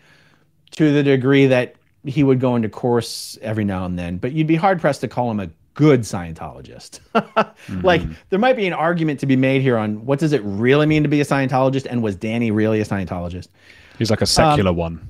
[0.71, 4.47] to the degree that he would go into course every now and then, but you'd
[4.47, 6.99] be hard pressed to call him a good Scientologist.
[7.15, 7.81] mm-hmm.
[7.81, 10.85] Like there might be an argument to be made here on what does it really
[10.85, 13.49] mean to be a Scientologist, and was Danny really a Scientologist?
[13.97, 15.07] He's like a secular um, one.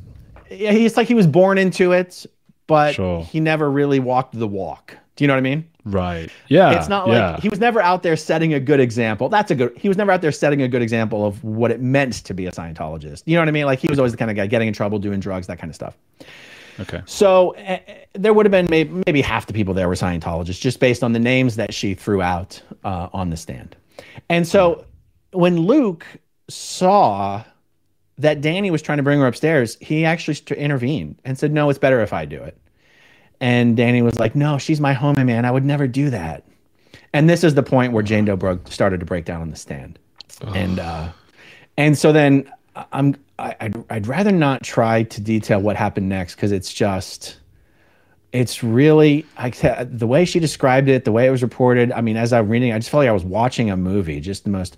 [0.50, 2.26] Yeah, he's like he was born into it,
[2.68, 3.24] but sure.
[3.24, 4.96] he never really walked the walk.
[5.16, 5.68] Do you know what I mean?
[5.84, 6.30] Right.
[6.48, 6.78] Yeah.
[6.78, 7.40] It's not like yeah.
[7.40, 9.30] he was never out there setting a good example.
[9.30, 9.76] That's a good.
[9.78, 12.46] He was never out there setting a good example of what it meant to be
[12.46, 13.24] a Scientologist.
[13.26, 13.66] You know what I mean?
[13.66, 15.72] Like he was always the kind of guy getting in trouble, doing drugs, that kind
[15.72, 15.98] of stuff.
[16.80, 17.02] Okay.
[17.06, 17.80] So uh,
[18.14, 21.14] there would have been maybe, maybe half the people there were Scientologists, just based on
[21.14, 23.76] the names that she threw out uh, on the stand.
[24.30, 24.86] And so
[25.32, 26.06] when Luke
[26.50, 27.44] saw
[28.18, 31.80] that Danny was trying to bring her upstairs, he actually intervened and said, "No, it's
[31.80, 32.58] better if I do it."
[33.40, 35.46] And Danny was like, "No, she's my homie, man.
[35.46, 36.44] I would never do that."
[37.14, 39.56] And this is the point where Jane Doe broke, started to break down on the
[39.56, 40.00] stand,
[40.56, 41.10] and uh,
[41.78, 42.52] and so then
[42.92, 47.38] I'm I, I'd, I'd rather not try to detail what happened next because it's just
[48.32, 49.50] it's really I,
[49.84, 52.74] the way she described it the way it was reported i mean as i'm reading
[52.74, 54.76] i just felt like i was watching a movie just the most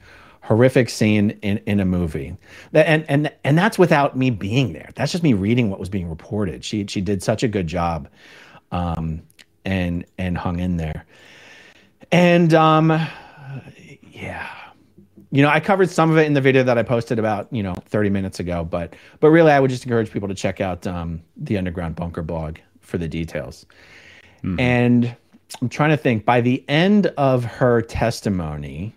[0.50, 2.36] horrific scene in, in a movie.
[2.74, 4.90] And and and that's without me being there.
[4.96, 6.66] That's just me reading what was being reported.
[6.66, 8.10] She she did such a good job
[8.72, 9.22] um
[9.64, 11.06] and and hung in there.
[12.12, 12.90] And um
[14.12, 14.50] yeah.
[15.32, 17.62] You know, I covered some of it in the video that I posted about, you
[17.62, 20.88] know, 30 minutes ago, but but really I would just encourage people to check out
[20.88, 23.68] um, the Underground Bunker blog for the details.
[24.44, 24.60] Mm-hmm.
[24.60, 25.16] And
[25.62, 28.96] I'm trying to think by the end of her testimony,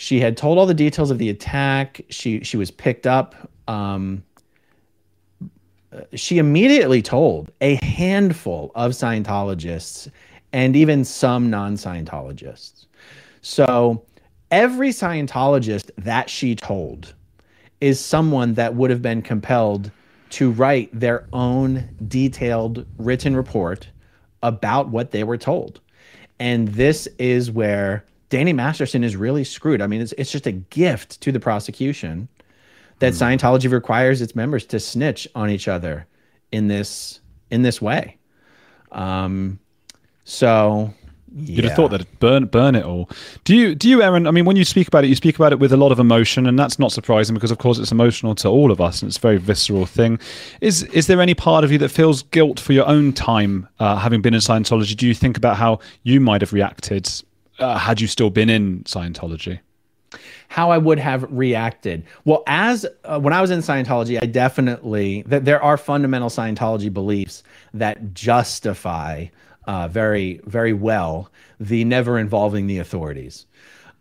[0.00, 2.00] she had told all the details of the attack.
[2.08, 3.34] She she was picked up.
[3.68, 4.24] Um,
[6.14, 10.10] she immediately told a handful of Scientologists
[10.54, 12.86] and even some non-Scientologists.
[13.42, 14.02] So
[14.50, 17.12] every Scientologist that she told
[17.82, 19.90] is someone that would have been compelled
[20.30, 23.86] to write their own detailed written report
[24.42, 25.78] about what they were told.
[26.38, 29.82] And this is where Danny Masterson is really screwed.
[29.82, 32.28] I mean, it's, it's just a gift to the prosecution
[33.00, 33.38] that mm.
[33.38, 36.06] Scientology requires its members to snitch on each other
[36.52, 38.16] in this in this way.
[38.92, 39.58] Um,
[40.24, 40.94] so
[41.32, 41.56] yeah.
[41.56, 43.08] You'd have thought that burn burn it all.
[43.44, 44.26] Do you do you, Aaron?
[44.26, 46.00] I mean, when you speak about it, you speak about it with a lot of
[46.00, 49.08] emotion, and that's not surprising because, of course, it's emotional to all of us, and
[49.08, 50.18] it's a very visceral thing.
[50.60, 53.96] Is is there any part of you that feels guilt for your own time uh,
[53.96, 54.96] having been in Scientology?
[54.96, 57.08] Do you think about how you might have reacted
[57.60, 59.60] uh, had you still been in Scientology?
[60.48, 62.04] How I would have reacted.
[62.24, 66.92] Well, as uh, when I was in Scientology, I definitely that there are fundamental Scientology
[66.92, 67.44] beliefs
[67.74, 69.26] that justify
[69.66, 73.46] uh, very, very well the never involving the authorities.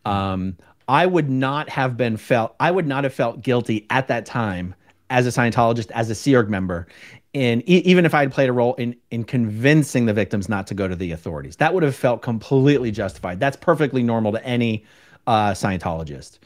[0.05, 4.25] Um, I would not have been felt, I would not have felt guilty at that
[4.25, 4.73] time
[5.09, 6.87] as a Scientologist, as a Sea Org member,
[7.33, 10.67] and e- even if I had played a role in in convincing the victims not
[10.67, 11.55] to go to the authorities.
[11.57, 13.39] That would have felt completely justified.
[13.39, 14.85] That's perfectly normal to any
[15.27, 16.39] uh, Scientologist.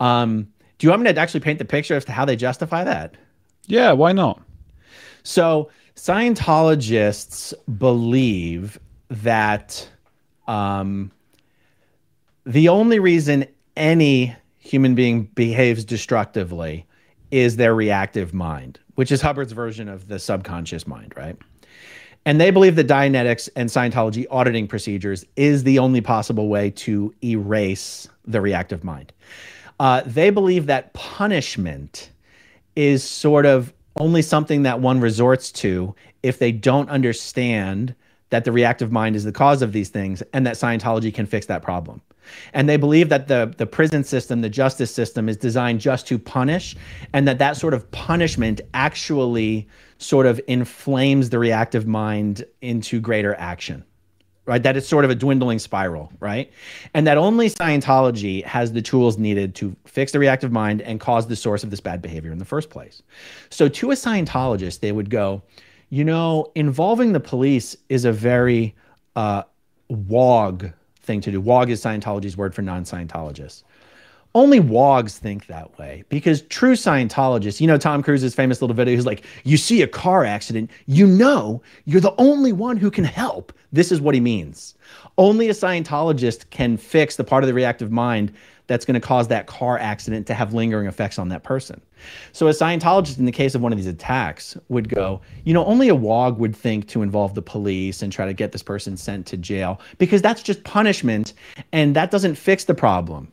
[0.00, 2.84] Um, do you want me to actually paint the picture as to how they justify
[2.84, 3.14] that?
[3.66, 4.40] Yeah, why not?
[5.22, 8.78] So Scientologists believe
[9.10, 9.88] that
[10.46, 11.10] um,
[12.46, 16.86] the only reason any human being behaves destructively
[17.30, 21.36] is their reactive mind, which is Hubbard's version of the subconscious mind, right?
[22.24, 27.14] And they believe that Dianetics and Scientology auditing procedures is the only possible way to
[27.22, 29.12] erase the reactive mind.
[29.80, 32.10] Uh, they believe that punishment
[32.76, 37.94] is sort of only something that one resorts to if they don't understand
[38.30, 41.46] that the reactive mind is the cause of these things and that Scientology can fix
[41.46, 42.02] that problem.
[42.52, 46.18] And they believe that the, the prison system, the justice system is designed just to
[46.18, 46.76] punish,
[47.12, 53.34] and that that sort of punishment actually sort of inflames the reactive mind into greater
[53.34, 53.84] action
[54.48, 54.62] right?
[54.62, 56.50] That it's sort of a dwindling spiral, right?
[56.94, 61.26] And that only Scientology has the tools needed to fix the reactive mind and cause
[61.26, 63.02] the source of this bad behavior in the first place.
[63.50, 65.42] So to a Scientologist, they would go,
[65.90, 68.74] you know, involving the police is a very
[69.16, 69.42] uh,
[69.90, 70.72] WOG
[71.08, 71.40] thing to do.
[71.40, 73.64] WOG is Scientology's word for non Scientologists.
[74.34, 78.94] Only wogs think that way because true Scientologists, you know, Tom Cruise's famous little video,
[78.94, 83.04] he's like, You see a car accident, you know, you're the only one who can
[83.04, 83.52] help.
[83.72, 84.76] This is what he means.
[85.16, 88.32] Only a Scientologist can fix the part of the reactive mind
[88.68, 91.80] that's going to cause that car accident to have lingering effects on that person.
[92.32, 95.64] So, a Scientologist, in the case of one of these attacks, would go, you know,
[95.64, 98.96] only a WOG would think to involve the police and try to get this person
[98.96, 101.32] sent to jail because that's just punishment
[101.72, 103.32] and that doesn't fix the problem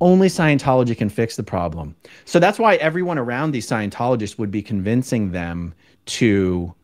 [0.00, 1.94] only Scientology can fix the problem.
[2.24, 5.72] So that's why everyone around these Scientologists would be convincing them
[6.06, 6.74] to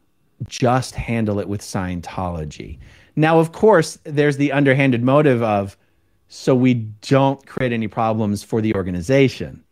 [0.46, 2.78] just handle it with Scientology.
[3.16, 5.76] Now, of course, there's the underhanded motive of
[6.32, 9.62] so we don't create any problems for the organization.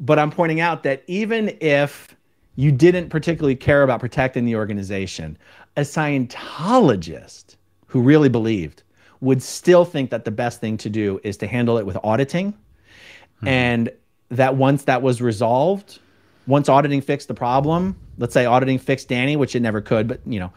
[0.00, 2.16] But I'm pointing out that even if
[2.56, 5.38] you didn't particularly care about protecting the organization,
[5.76, 7.54] a Scientologist
[7.86, 8.82] who really believed
[9.20, 12.52] would still think that the best thing to do is to handle it with auditing.
[12.52, 13.48] Mm-hmm.
[13.48, 13.90] And
[14.30, 16.00] that once that was resolved,
[16.48, 20.20] once auditing fixed the problem, let's say auditing fixed Danny, which it never could, but
[20.26, 20.52] you know,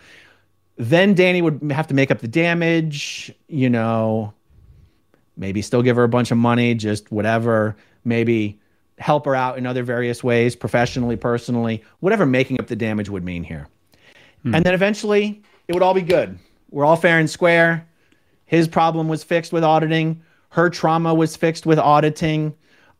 [0.77, 4.33] then Danny would have to make up the damage, you know,
[5.37, 8.59] maybe still give her a bunch of money, just whatever, maybe
[8.97, 13.23] help her out in other various ways, professionally, personally, whatever making up the damage would
[13.23, 13.67] mean here.
[14.43, 14.55] Hmm.
[14.55, 16.37] And then eventually it would all be good.
[16.69, 17.87] We're all fair and square.
[18.45, 20.21] His problem was fixed with auditing.
[20.49, 22.53] Her trauma was fixed with auditing.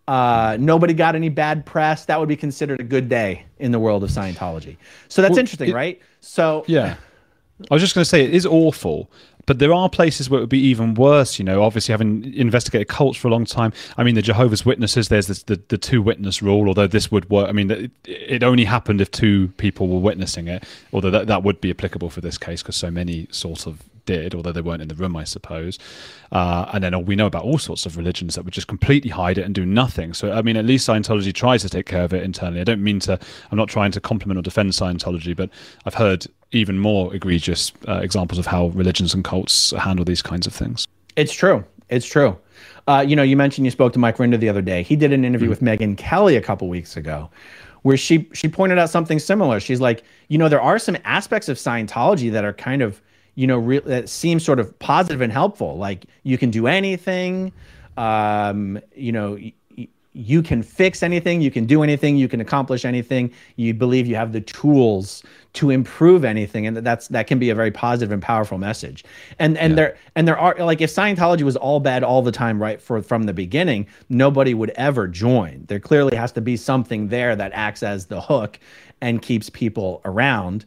[0.07, 2.05] Uh, nobody got any bad press.
[2.05, 4.77] That would be considered a good day in the world of Scientology.
[5.07, 6.01] So that's well, interesting, it, right?
[6.21, 6.95] So yeah,
[7.69, 9.11] I was just going to say it is awful,
[9.45, 11.39] but there are places where it would be even worse.
[11.39, 13.73] You know, obviously having investigated cults for a long time.
[13.97, 15.09] I mean, the Jehovah's Witnesses.
[15.09, 16.67] There's this, the the two witness rule.
[16.67, 17.49] Although this would work.
[17.49, 20.63] I mean, it, it only happened if two people were witnessing it.
[20.93, 24.35] Although that that would be applicable for this case because so many sort of did,
[24.35, 25.77] although they weren't in the room, I suppose.
[26.31, 29.37] Uh, and then we know about all sorts of religions that would just completely hide
[29.37, 30.13] it and do nothing.
[30.13, 32.61] So, I mean, at least Scientology tries to take care of it internally.
[32.61, 33.19] I don't mean to,
[33.51, 35.49] I'm not trying to compliment or defend Scientology, but
[35.85, 40.47] I've heard even more egregious uh, examples of how religions and cults handle these kinds
[40.47, 40.87] of things.
[41.15, 41.63] It's true.
[41.89, 42.37] It's true.
[42.87, 44.83] Uh, you know, you mentioned you spoke to Mike Rinder the other day.
[44.83, 45.65] He did an interview mm-hmm.
[45.65, 47.29] with Megyn Kelly a couple weeks ago
[47.83, 49.59] where she she pointed out something similar.
[49.59, 53.01] She's like, you know, there are some aspects of Scientology that are kind of
[53.35, 55.77] you know, re- that seems sort of positive and helpful.
[55.77, 57.51] Like you can do anything,
[57.97, 59.53] um, you know, y-
[60.13, 63.31] you can fix anything, you can do anything, you can accomplish anything.
[63.55, 67.55] You believe you have the tools to improve anything, and that's that can be a
[67.55, 69.05] very positive and powerful message.
[69.39, 69.75] And and yeah.
[69.75, 73.01] there and there are like if Scientology was all bad all the time, right, for
[73.01, 75.63] from the beginning, nobody would ever join.
[75.67, 78.59] There clearly has to be something there that acts as the hook
[78.99, 80.65] and keeps people around.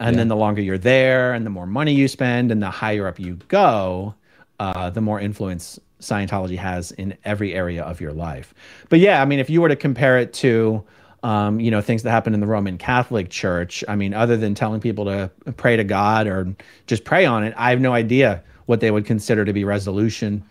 [0.00, 0.20] And yeah.
[0.20, 3.20] then the longer you're there and the more money you spend and the higher up
[3.20, 4.14] you go,
[4.58, 8.54] uh, the more influence Scientology has in every area of your life.
[8.88, 10.82] But yeah, I mean, if you were to compare it to,
[11.22, 14.54] um, you know, things that happen in the Roman Catholic Church, I mean, other than
[14.54, 16.54] telling people to pray to God or
[16.86, 20.42] just pray on it, I have no idea what they would consider to be resolution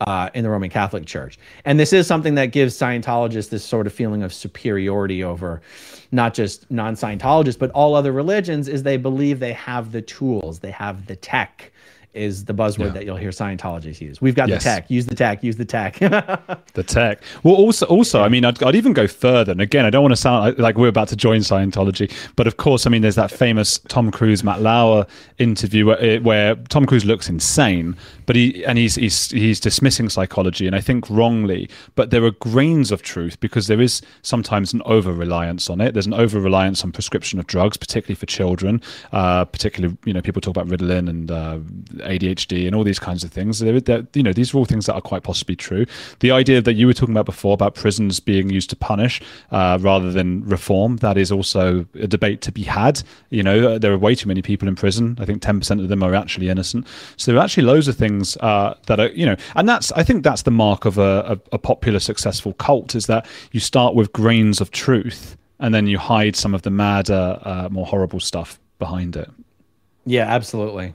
[0.00, 1.38] uh, in the Roman Catholic Church.
[1.64, 5.60] And this is something that gives Scientologists this sort of feeling of superiority over
[6.12, 10.72] not just non-Scientologists, but all other religions, is they believe they have the tools, they
[10.72, 11.70] have the tech
[12.12, 12.88] is the buzzword yeah.
[12.88, 14.20] that you'll hear Scientologists use.
[14.20, 14.62] We've got yes.
[14.62, 14.90] the tech.
[14.90, 15.44] Use the tech.
[15.44, 15.98] Use the tech.
[15.98, 17.22] the tech.
[17.44, 19.52] Well, also, also, I mean, I'd, I'd, even go further.
[19.52, 22.56] And again, I don't want to sound like we're about to join Scientology, but of
[22.56, 25.06] course, I mean, there's that famous Tom Cruise Matt Lauer
[25.38, 27.96] interview where, where Tom Cruise looks insane,
[28.30, 31.68] but he and he's he's he's dismissing psychology, and I think wrongly.
[31.96, 35.94] But there are grains of truth because there is sometimes an over reliance on it.
[35.94, 38.82] There's an over reliance on prescription of drugs, particularly for children.
[39.12, 41.58] Uh, particularly, you know, people talk about Ritalin and uh,
[42.06, 43.58] ADHD and all these kinds of things.
[43.58, 45.84] They're, they're, you know, these are all things that are quite possibly true.
[46.20, 49.20] The idea that you were talking about before about prisons being used to punish
[49.50, 53.02] uh, rather than reform, that is also a debate to be had.
[53.30, 55.18] You know, there are way too many people in prison.
[55.20, 56.86] I think 10% of them are actually innocent.
[57.16, 60.02] So there are actually loads of things uh, that are, you know, and that's, I
[60.02, 63.94] think that's the mark of a, a, a popular, successful cult is that you start
[63.94, 68.20] with grains of truth and then you hide some of the madder, uh, more horrible
[68.20, 69.30] stuff behind it.
[70.06, 70.94] Yeah, absolutely.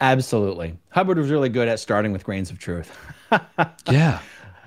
[0.00, 0.76] Absolutely.
[0.90, 2.96] Hubbard was really good at starting with grains of truth.
[3.90, 4.20] yeah.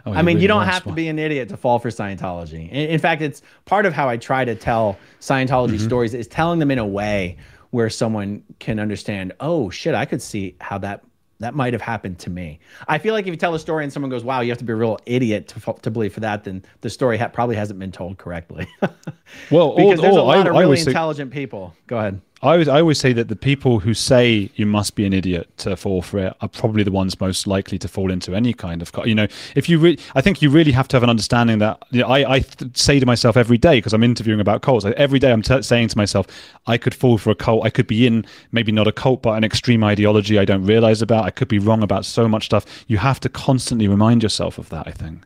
[0.06, 2.70] Oh, I mean, really you don't have to be an idiot to fall for Scientology.
[2.70, 5.86] In, in, fact, it's part of how I try to tell Scientology mm-hmm.
[5.86, 7.38] stories is telling them in a way
[7.72, 11.04] where someone can understand, oh shit, I could see how that
[11.46, 12.60] that might have happened to me.
[12.88, 14.64] I feel like if you tell a story and someone goes, "Wow, you have to
[14.64, 17.80] be a real idiot to, to believe for that," then the story ha- probably hasn't
[17.80, 18.68] been told correctly.
[19.52, 21.76] well, because there's a lot I, of really intelligent people.
[21.86, 22.20] Go ahead.
[22.46, 25.50] I always, I always say that the people who say you must be an idiot
[25.58, 28.84] to fall for it are probably the ones most likely to fall into any kind
[28.84, 29.08] of, cult.
[29.08, 29.26] you know,
[29.56, 32.08] if you really, I think you really have to have an understanding that you know,
[32.08, 35.18] I, I th- say to myself every day, because I'm interviewing about cults, like every
[35.18, 36.28] day I'm t- saying to myself,
[36.68, 37.66] I could fall for a cult.
[37.66, 41.02] I could be in maybe not a cult, but an extreme ideology I don't realize
[41.02, 41.26] about.
[41.26, 42.86] I could be wrong about so much stuff.
[42.88, 45.26] You have to constantly remind yourself of that, I think.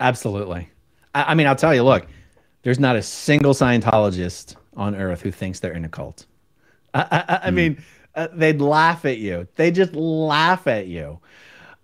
[0.00, 0.70] Absolutely.
[1.14, 2.08] I, I mean, I'll tell you, look,
[2.62, 6.26] there's not a single Scientologist on earth who thinks they're in a cult.
[6.94, 7.54] I, I, I mm.
[7.54, 7.82] mean,
[8.16, 9.46] uh, they'd laugh at you.
[9.54, 11.20] They just laugh at you.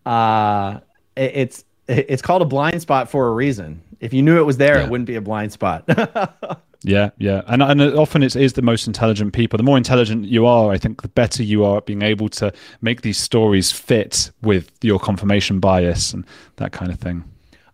[0.05, 0.81] Uh,
[1.15, 3.81] it, it's it's called a blind spot for a reason.
[4.01, 4.85] If you knew it was there, yeah.
[4.85, 5.85] it wouldn't be a blind spot.
[6.83, 9.57] yeah, yeah, and and often it is the most intelligent people.
[9.57, 12.53] The more intelligent you are, I think, the better you are at being able to
[12.81, 16.27] make these stories fit with your confirmation bias and
[16.57, 17.25] that kind of thing.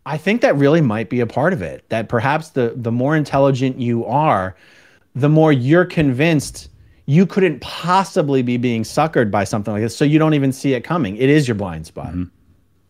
[0.04, 1.88] I think that really might be a part of it.
[1.88, 4.56] That perhaps the the more intelligent you are,
[5.14, 6.68] the more you're convinced
[7.06, 9.96] you couldn't possibly be being suckered by something like this.
[9.96, 11.16] So you don't even see it coming.
[11.16, 12.08] It is your blind spot.
[12.08, 12.24] Mm-hmm.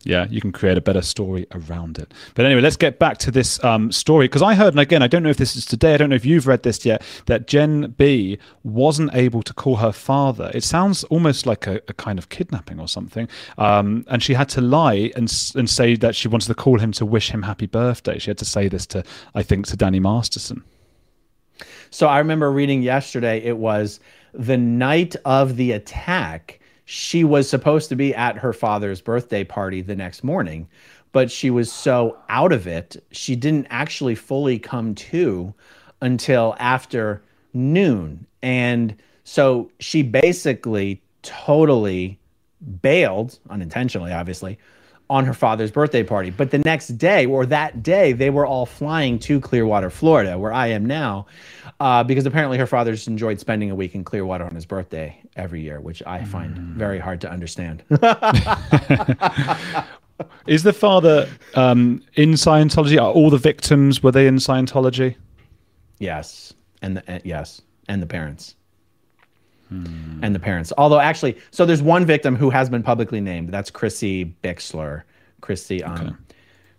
[0.05, 2.13] Yeah, you can create a better story around it.
[2.35, 5.07] But anyway, let's get back to this um, story because I heard, and again, I
[5.07, 7.47] don't know if this is today, I don't know if you've read this yet, that
[7.47, 10.51] Gen B wasn't able to call her father.
[10.53, 13.29] It sounds almost like a, a kind of kidnapping or something.
[13.59, 16.91] Um, and she had to lie and, and say that she wanted to call him
[16.93, 18.19] to wish him happy birthday.
[18.19, 19.05] She had to say this to,
[19.37, 20.65] I think, to Danny Masterson.
[21.91, 24.01] So I remember reading yesterday, it was
[24.33, 26.61] the night of the attack.
[26.85, 30.69] She was supposed to be at her father's birthday party the next morning,
[31.13, 35.55] but she was so out of it, she didn't actually fully come to
[36.01, 38.27] until after noon.
[38.43, 42.19] And so she basically totally
[42.81, 44.59] bailed, unintentionally, obviously,
[45.11, 46.31] on her father's birthday party.
[46.31, 50.53] But the next day, or that day, they were all flying to Clearwater, Florida, where
[50.53, 51.27] I am now,
[51.81, 55.21] uh, because apparently her father just enjoyed spending a week in Clearwater on his birthday
[55.37, 56.75] every year, which I find mm.
[56.75, 57.83] very hard to understand.
[60.47, 63.01] Is the father um, in Scientology?
[63.01, 65.17] Are all the victims were they in Scientology?
[65.99, 68.57] Yes, and the, uh, yes, and the parents.
[69.73, 70.25] Hmm.
[70.25, 70.73] And the parents.
[70.79, 73.49] Although actually, so there's one victim who has been publicly named.
[73.49, 75.03] That's Chrissie Bixler.
[75.41, 76.17] Chrissie, um, okay.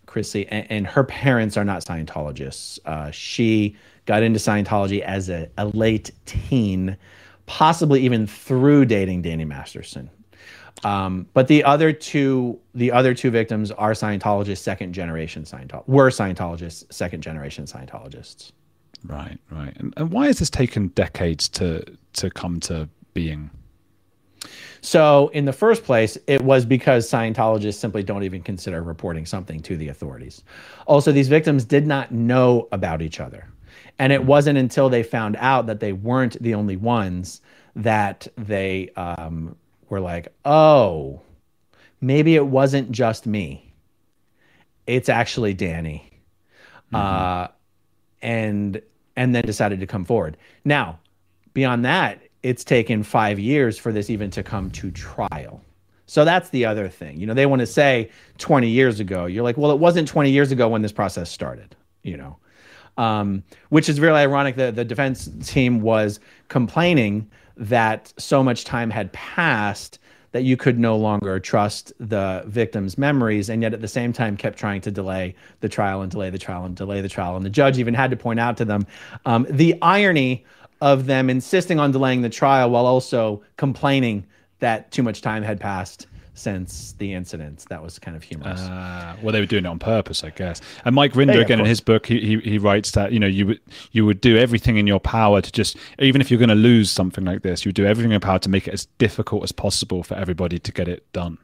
[0.05, 2.79] Chrissie, and, and, her parents are not Scientologists.
[2.85, 3.75] Uh, she
[4.05, 6.95] got into Scientology as a, a late teen,
[7.45, 10.09] possibly even through dating Danny Masterson.
[10.83, 16.09] Um, but the other two, the other two victims are Scientologists, second generation Scientologists, were
[16.09, 18.51] Scientologists, second generation Scientologists.
[19.05, 19.75] Right, right.
[19.77, 21.83] And, and why has this taken decades to
[22.13, 23.49] to come to being?
[24.81, 29.61] So, in the first place, it was because Scientologists simply don't even consider reporting something
[29.61, 30.43] to the authorities.
[30.87, 33.47] Also, these victims did not know about each other.
[33.99, 37.41] And it wasn't until they found out that they weren't the only ones
[37.75, 39.55] that they um,
[39.89, 41.21] were like, oh,
[42.01, 43.73] maybe it wasn't just me.
[44.85, 46.11] It's actually Danny.
[46.91, 46.95] Mm-hmm.
[46.95, 47.47] Uh,
[48.21, 48.81] and
[49.15, 50.37] and then decided to come forward.
[50.65, 50.99] Now,
[51.53, 55.61] beyond that, it's taken five years for this even to come to trial.
[56.07, 57.19] So that's the other thing.
[57.19, 58.09] You know, they want to say
[58.39, 59.25] 20 years ago.
[59.25, 62.37] You're like, well, it wasn't 20 years ago when this process started, you know.
[62.97, 64.55] um, which is really ironic.
[64.55, 69.99] The the defense team was complaining that so much time had passed
[70.33, 74.35] that you could no longer trust the victim's memories, and yet at the same time
[74.35, 77.37] kept trying to delay the trial and delay the trial and delay the trial.
[77.37, 78.85] And the judge even had to point out to them
[79.25, 80.43] um, the irony
[80.81, 84.25] of them insisting on delaying the trial while also complaining
[84.59, 87.65] that too much time had passed since the incident.
[87.69, 88.61] That was kind of humorous.
[88.61, 90.61] Uh, well, they were doing it on purpose, I guess.
[90.85, 93.27] And Mike Rinder, yeah, again, in his book, he, he, he writes that you know
[93.27, 93.59] you would
[93.91, 96.91] you would do everything in your power to just even if you're going to lose
[96.91, 99.43] something like this, you would do everything in your power to make it as difficult
[99.43, 101.37] as possible for everybody to get it done.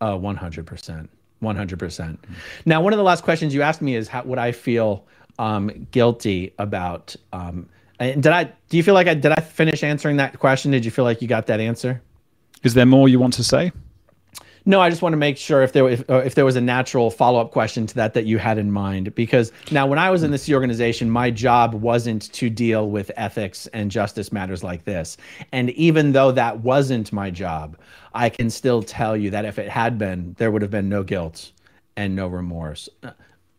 [0.00, 1.10] Oh, one hundred percent,
[1.40, 2.22] one hundred percent.
[2.66, 5.06] Now, one of the last questions you asked me is how would I feel
[5.38, 7.16] um, guilty about?
[7.32, 7.68] Um,
[7.98, 8.44] did I?
[8.68, 9.32] Do you feel like I did?
[9.32, 10.70] I finish answering that question?
[10.70, 12.02] Did you feel like you got that answer?
[12.64, 13.72] Is there more you want to say?
[14.66, 16.60] No, I just want to make sure if there if, uh, if there was a
[16.60, 20.10] natural follow up question to that that you had in mind because now when I
[20.10, 24.64] was in the Sea Organization, my job wasn't to deal with ethics and justice matters
[24.64, 25.18] like this,
[25.52, 27.76] and even though that wasn't my job,
[28.14, 31.02] I can still tell you that if it had been, there would have been no
[31.02, 31.52] guilt
[31.96, 32.88] and no remorse.
[33.02, 33.10] Uh,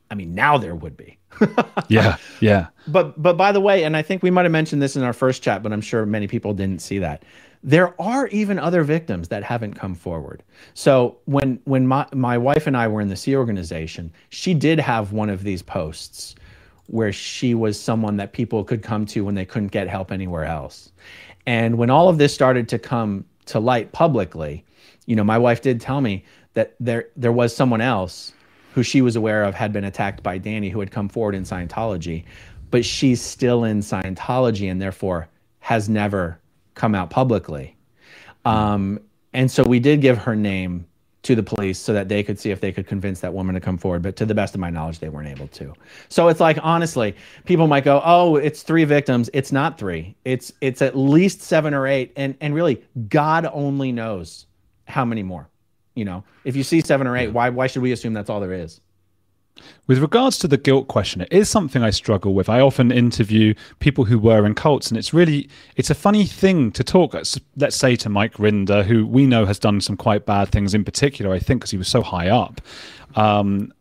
[0.09, 1.19] I mean, now there would be.
[1.87, 2.67] yeah, yeah.
[2.87, 5.13] But but by the way, and I think we might have mentioned this in our
[5.13, 7.21] first chat, but I'm sure many people didn't see that
[7.65, 10.43] there are even other victims that haven't come forward.
[10.75, 14.79] So when when my, my wife and I were in the Sea Organization, she did
[14.79, 16.35] have one of these posts
[16.85, 20.45] where she was someone that people could come to when they couldn't get help anywhere
[20.45, 20.91] else.
[21.47, 24.63] And when all of this started to come to light publicly,
[25.07, 28.31] you know, my wife did tell me that there there was someone else
[28.75, 31.41] who she was aware of had been attacked by Danny who had come forward in
[31.41, 32.25] Scientology,
[32.69, 35.27] but she's still in Scientology and therefore
[35.61, 36.39] has never
[36.75, 37.75] come out publicly.
[38.45, 38.99] Um,
[39.33, 40.85] and so we did give her name
[41.25, 43.61] to the police so that they could see if they could convince that woman to
[43.61, 44.03] come forward.
[44.03, 45.73] But to the best of my knowledge, they weren't able to.
[46.07, 47.15] So it's like honestly,
[47.45, 50.15] people might go, "Oh, it's three victims." It's not three.
[50.23, 54.45] It's it's at least seven or eight, and and really, God only knows
[54.87, 55.49] how many more.
[55.95, 58.39] You know, if you see seven or eight, why why should we assume that's all
[58.39, 58.79] there is?
[59.87, 62.49] With regards to the guilt question, it is something I struggle with.
[62.49, 66.71] I often interview people who were in cults, and it's really it's a funny thing
[66.71, 67.13] to talk.
[67.13, 70.73] Let's say to Mike Rinder, who we know has done some quite bad things.
[70.73, 72.61] In particular, I think because he was so high up,
[73.15, 73.71] um,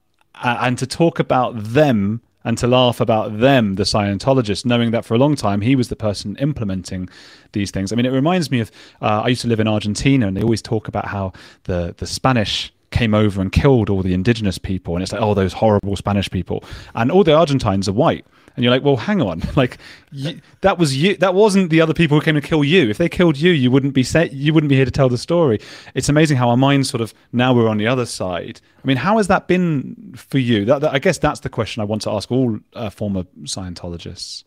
[0.43, 5.15] and to talk about them and to laugh about them, the Scientologists, knowing that for
[5.15, 7.09] a long time he was the person implementing
[7.53, 7.91] these things.
[7.91, 8.71] I mean, it reminds me of
[9.01, 11.33] uh, I used to live in Argentina, and they always talk about how
[11.65, 15.35] the the Spanish came over and killed all the indigenous people and it's like oh
[15.35, 16.65] those horrible spanish people.
[16.95, 18.25] And all the argentines are white.
[18.55, 19.43] And you're like well hang on.
[19.57, 19.79] Like
[20.13, 22.89] you, that was you that wasn't the other people who came to kill you.
[22.89, 24.33] If they killed you you wouldn't be set.
[24.33, 25.59] you wouldn't be here to tell the story.
[25.95, 28.61] It's amazing how our minds sort of now we're on the other side.
[28.83, 30.65] I mean how has that been for you?
[30.65, 34.45] That, that i guess that's the question i want to ask all uh, former scientologists.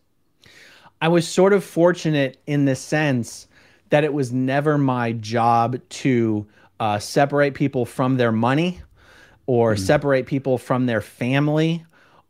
[1.00, 3.46] I was sort of fortunate in the sense
[3.90, 6.46] that it was never my job to
[6.80, 8.80] uh, separate people from their money
[9.46, 9.78] or mm.
[9.78, 11.84] separate people from their family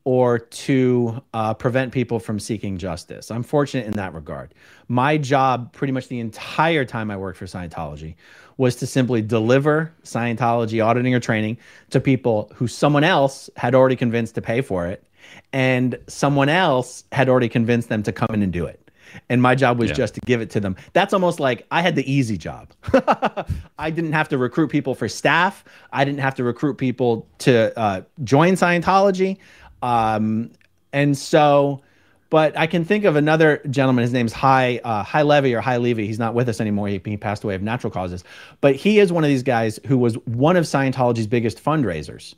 [0.05, 3.31] or to uh, prevent people from seeking justice.
[3.31, 4.55] I'm fortunate in that regard.
[4.89, 8.15] My job, pretty much the entire time I worked for Scientology,
[8.57, 11.59] was to simply deliver Scientology auditing or training
[11.91, 15.05] to people who someone else had already convinced to pay for it,
[15.53, 18.88] and someone else had already convinced them to come in and do it
[19.29, 19.97] and my job was yeah.
[19.97, 20.77] just to give it to them.
[20.93, 22.73] That's almost like I had the easy job.
[23.79, 25.65] I didn't have to recruit people for staff.
[25.93, 29.39] I didn't have to recruit people to uh, join Scientology,
[29.83, 30.51] um,
[30.93, 31.83] and so.
[32.31, 34.03] But I can think of another gentleman.
[34.03, 36.07] His name's High uh, Hai Levi or High Levy.
[36.07, 36.89] He's not with us anymore.
[36.89, 38.23] He, he passed away of natural causes.
[38.61, 42.35] But he is one of these guys who was one of Scientology's biggest fundraisers.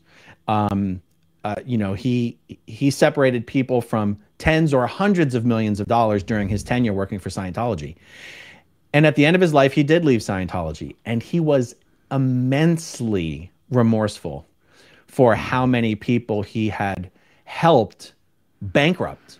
[0.47, 1.03] Um,
[1.45, 6.23] uh, you know, he he separated people from tens or hundreds of millions of dollars
[6.23, 7.95] during his tenure working for Scientology.
[8.93, 11.77] And at the end of his life, he did leave Scientology, and he was
[12.11, 14.49] immensely remorseful
[15.07, 17.11] for how many people he had
[17.45, 18.15] helped
[18.63, 19.39] bankrupt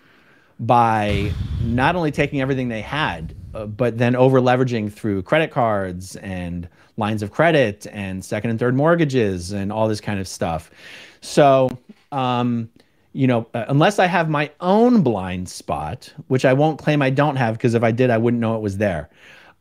[0.61, 1.33] by
[1.63, 6.69] not only taking everything they had, uh, but then over leveraging through credit cards and
[6.97, 10.71] lines of credit and second and third mortgages and all this kind of stuff.
[11.23, 11.71] So,
[12.13, 12.69] um,
[13.13, 17.11] you know, uh, unless I have my own blind spot, which I won't claim I
[17.11, 19.11] don't have, because if I did, I wouldn't know it was there.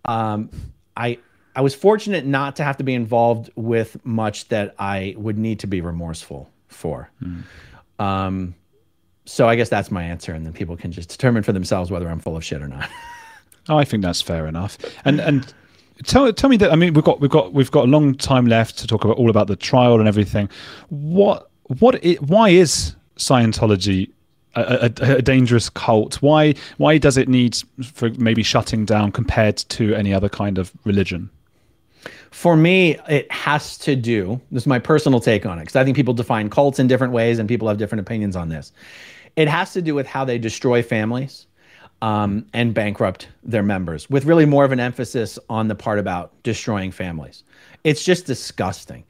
[0.06, 0.50] Um,
[0.95, 1.18] I
[1.56, 5.60] I was fortunate not to have to be involved with much that I would need
[5.60, 7.10] to be remorseful for.
[7.22, 7.43] Mm.
[7.97, 8.56] Um,
[9.26, 12.08] so I guess that's my answer, and then people can just determine for themselves whether
[12.08, 12.89] I'm full of shit or not.
[13.70, 14.78] oh, I think that's fair enough.
[15.06, 15.54] And and
[16.04, 18.45] tell tell me that I mean we've got we've got we've got a long time
[18.45, 20.50] left to talk about all about the trial and everything.
[20.89, 24.09] What what it, why is Scientology
[24.55, 26.15] a, a, a, dangerous cult?
[26.22, 30.72] Why why does it need for maybe shutting down compared to any other kind of
[30.86, 31.30] religion?
[32.32, 34.39] For me, it has to do.
[34.51, 37.13] This is my personal take on it because I think people define cults in different
[37.13, 38.72] ways and people have different opinions on this.
[39.36, 41.47] It has to do with how they destroy families
[42.01, 46.32] um, and bankrupt their members, with really more of an emphasis on the part about
[46.43, 47.43] destroying families.
[47.84, 49.03] It's just disgusting.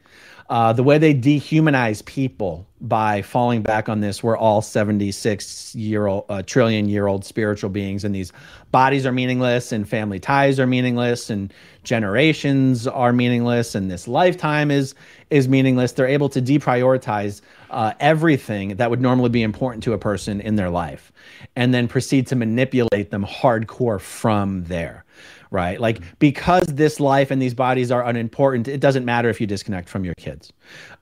[0.49, 6.07] Uh, the way they dehumanize people by falling back on this, we're all 76 year
[6.07, 8.33] old, uh, trillion year old spiritual beings, and these
[8.71, 14.71] bodies are meaningless, and family ties are meaningless, and generations are meaningless, and this lifetime
[14.71, 14.95] is
[15.29, 15.91] is meaningless.
[15.91, 20.55] They're able to deprioritize uh, everything that would normally be important to a person in
[20.55, 21.11] their life,
[21.55, 25.05] and then proceed to manipulate them hardcore from there
[25.51, 25.79] right?
[25.79, 29.89] Like because this life and these bodies are unimportant, it doesn't matter if you disconnect
[29.89, 30.53] from your kids.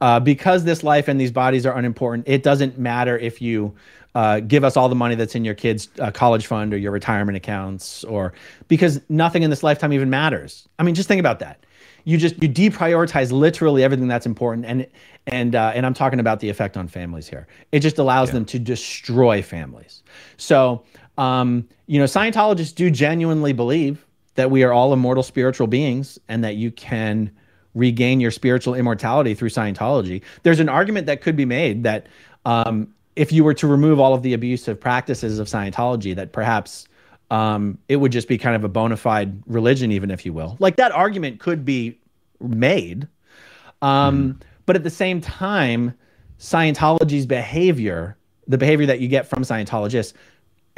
[0.02, 3.76] Uh, because this life and these bodies are unimportant, it doesn't matter if you
[4.18, 6.92] uh, give us all the money that's in your kids' uh, college fund or your
[6.92, 8.34] retirement accounts, or
[8.68, 10.68] because nothing in this lifetime even matters.
[10.80, 11.64] I mean, just think about that.
[12.04, 14.88] You just you deprioritize literally everything that's important, and
[15.28, 17.46] and uh, and I'm talking about the effect on families here.
[17.72, 18.36] It just allows yeah.
[18.36, 20.02] them to destroy families.
[20.38, 20.84] So,
[21.20, 24.07] um, you know, Scientologists do genuinely believe
[24.38, 27.30] that we are all immortal spiritual beings and that you can
[27.74, 30.22] regain your spiritual immortality through Scientology.
[30.44, 32.08] There's an argument that could be made that
[32.46, 36.88] um, if you were to remove all of the abusive practices of Scientology, that perhaps
[37.32, 40.56] um, it would just be kind of a bona fide religion, even if you will.
[40.60, 42.00] Like that argument could be
[42.40, 43.08] made.
[43.82, 44.42] Um, mm.
[44.66, 45.94] But at the same time,
[46.40, 48.18] Scientology's behavior,
[48.48, 50.14] the behavior that you get from Scientologists,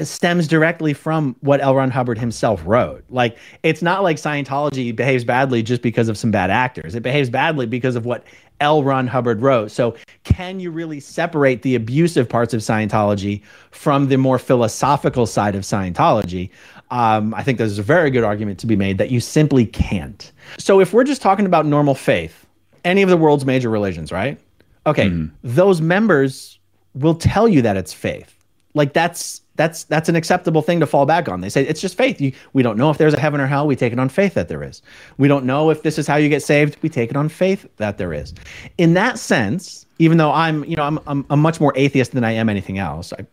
[0.07, 1.75] stems directly from what L.
[1.75, 3.03] Ron Hubbard himself wrote.
[3.09, 6.95] Like, it's not like Scientology behaves badly just because of some bad actors.
[6.95, 8.23] It behaves badly because of what
[8.61, 8.83] L.
[8.83, 9.71] Ron Hubbard wrote.
[9.71, 13.41] So, can you really separate the abusive parts of Scientology
[13.71, 16.49] from the more philosophical side of Scientology?
[16.91, 20.31] Um, I think there's a very good argument to be made that you simply can't.
[20.57, 22.45] So, if we're just talking about normal faith,
[22.83, 24.39] any of the world's major religions, right?
[24.85, 25.31] Okay, mm.
[25.43, 26.59] those members
[26.95, 28.35] will tell you that it's faith.
[28.73, 31.41] Like, that's that's that's an acceptable thing to fall back on.
[31.41, 32.21] They say it's just faith.
[32.21, 33.67] You, we don't know if there's a heaven or hell.
[33.67, 34.81] We take it on faith that there is.
[35.17, 36.77] We don't know if this is how you get saved.
[36.81, 38.33] We take it on faith that there is.
[38.77, 42.23] In that sense, even though I'm you know I'm I'm, I'm much more atheist than
[42.23, 43.11] I am anything else.
[43.11, 43.25] I,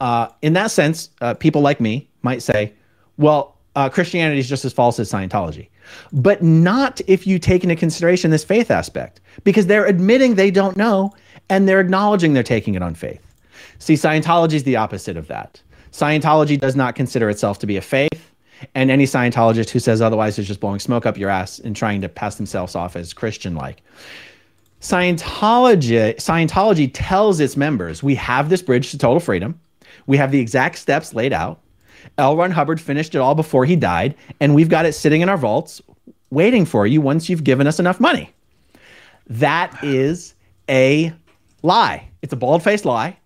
[0.00, 2.72] uh, in that sense, uh, people like me might say,
[3.18, 5.68] well, uh, Christianity is just as false as Scientology,
[6.14, 10.78] but not if you take into consideration this faith aspect, because they're admitting they don't
[10.78, 11.12] know
[11.50, 13.31] and they're acknowledging they're taking it on faith.
[13.82, 15.60] See, Scientology is the opposite of that.
[15.90, 18.30] Scientology does not consider itself to be a faith,
[18.76, 22.00] and any Scientologist who says otherwise is just blowing smoke up your ass and trying
[22.00, 23.82] to pass themselves off as Christian like.
[24.80, 29.58] Scientology, Scientology tells its members, we have this bridge to total freedom.
[30.06, 31.58] We have the exact steps laid out.
[32.18, 32.36] L.
[32.36, 35.36] Ron Hubbard finished it all before he died, and we've got it sitting in our
[35.36, 35.82] vaults
[36.30, 38.30] waiting for you once you've given us enough money.
[39.26, 40.34] That is
[40.68, 41.12] a
[41.64, 42.08] lie.
[42.22, 43.18] It's a bald faced lie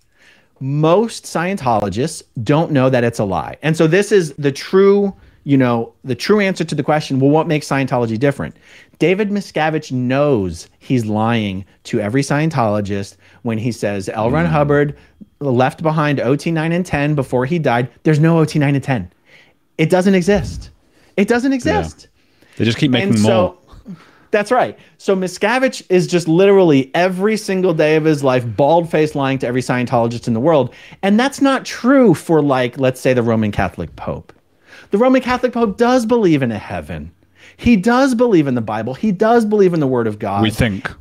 [0.60, 3.56] most Scientologists don't know that it's a lie.
[3.62, 7.30] And so this is the true, you know, the true answer to the question, well,
[7.30, 8.56] what makes Scientology different?
[8.98, 14.30] David Miscavige knows he's lying to every Scientologist when he says L.
[14.30, 14.50] Ron mm.
[14.50, 14.96] Hubbard
[15.40, 17.90] left behind OT 9 and 10 before he died.
[18.04, 19.12] There's no OT 9 and 10.
[19.78, 20.70] It doesn't exist.
[21.16, 22.02] It doesn't exist.
[22.02, 22.54] Yeah.
[22.56, 23.30] They just keep making and more.
[23.30, 23.58] So,
[24.36, 24.78] that's right.
[24.98, 29.46] So Miscavige is just literally every single day of his life bald faced lying to
[29.46, 30.74] every Scientologist in the world.
[31.02, 34.34] And that's not true for, like, let's say the Roman Catholic Pope.
[34.90, 37.12] The Roman Catholic Pope does believe in a heaven.
[37.56, 38.92] He does believe in the Bible.
[38.92, 40.42] He does believe in the Word of God.
[40.42, 40.92] We think.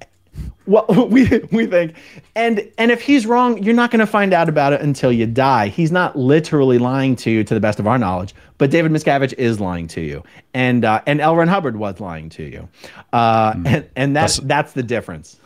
[0.67, 1.95] Well, we we think,
[2.35, 5.25] and and if he's wrong, you're not going to find out about it until you
[5.25, 5.67] die.
[5.67, 8.33] He's not literally lying to you, to the best of our knowledge.
[8.57, 11.35] But David Miscavige is lying to you, and uh, and L.
[11.35, 12.69] Ron Hubbard was lying to you,
[13.13, 13.67] uh, mm.
[13.67, 15.39] and and that's that's the difference.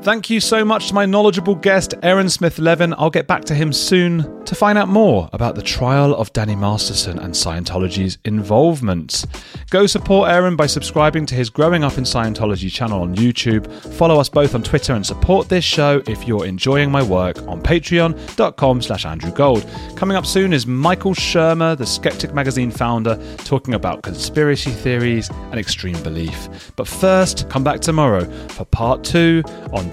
[0.00, 2.94] Thank you so much to my knowledgeable guest, Aaron Smith Levin.
[2.96, 6.54] I'll get back to him soon to find out more about the trial of Danny
[6.54, 9.26] Masterson and Scientology's involvement.
[9.70, 13.70] Go support Aaron by subscribing to his Growing Up in Scientology channel on YouTube.
[13.94, 17.60] Follow us both on Twitter and support this show if you're enjoying my work on
[17.60, 19.68] patreon.com slash Andrew Gold.
[19.96, 25.58] Coming up soon is Michael Shermer, the Skeptic magazine founder, talking about conspiracy theories and
[25.58, 26.72] extreme belief.
[26.76, 29.42] But first, come back tomorrow for part two
[29.72, 29.88] on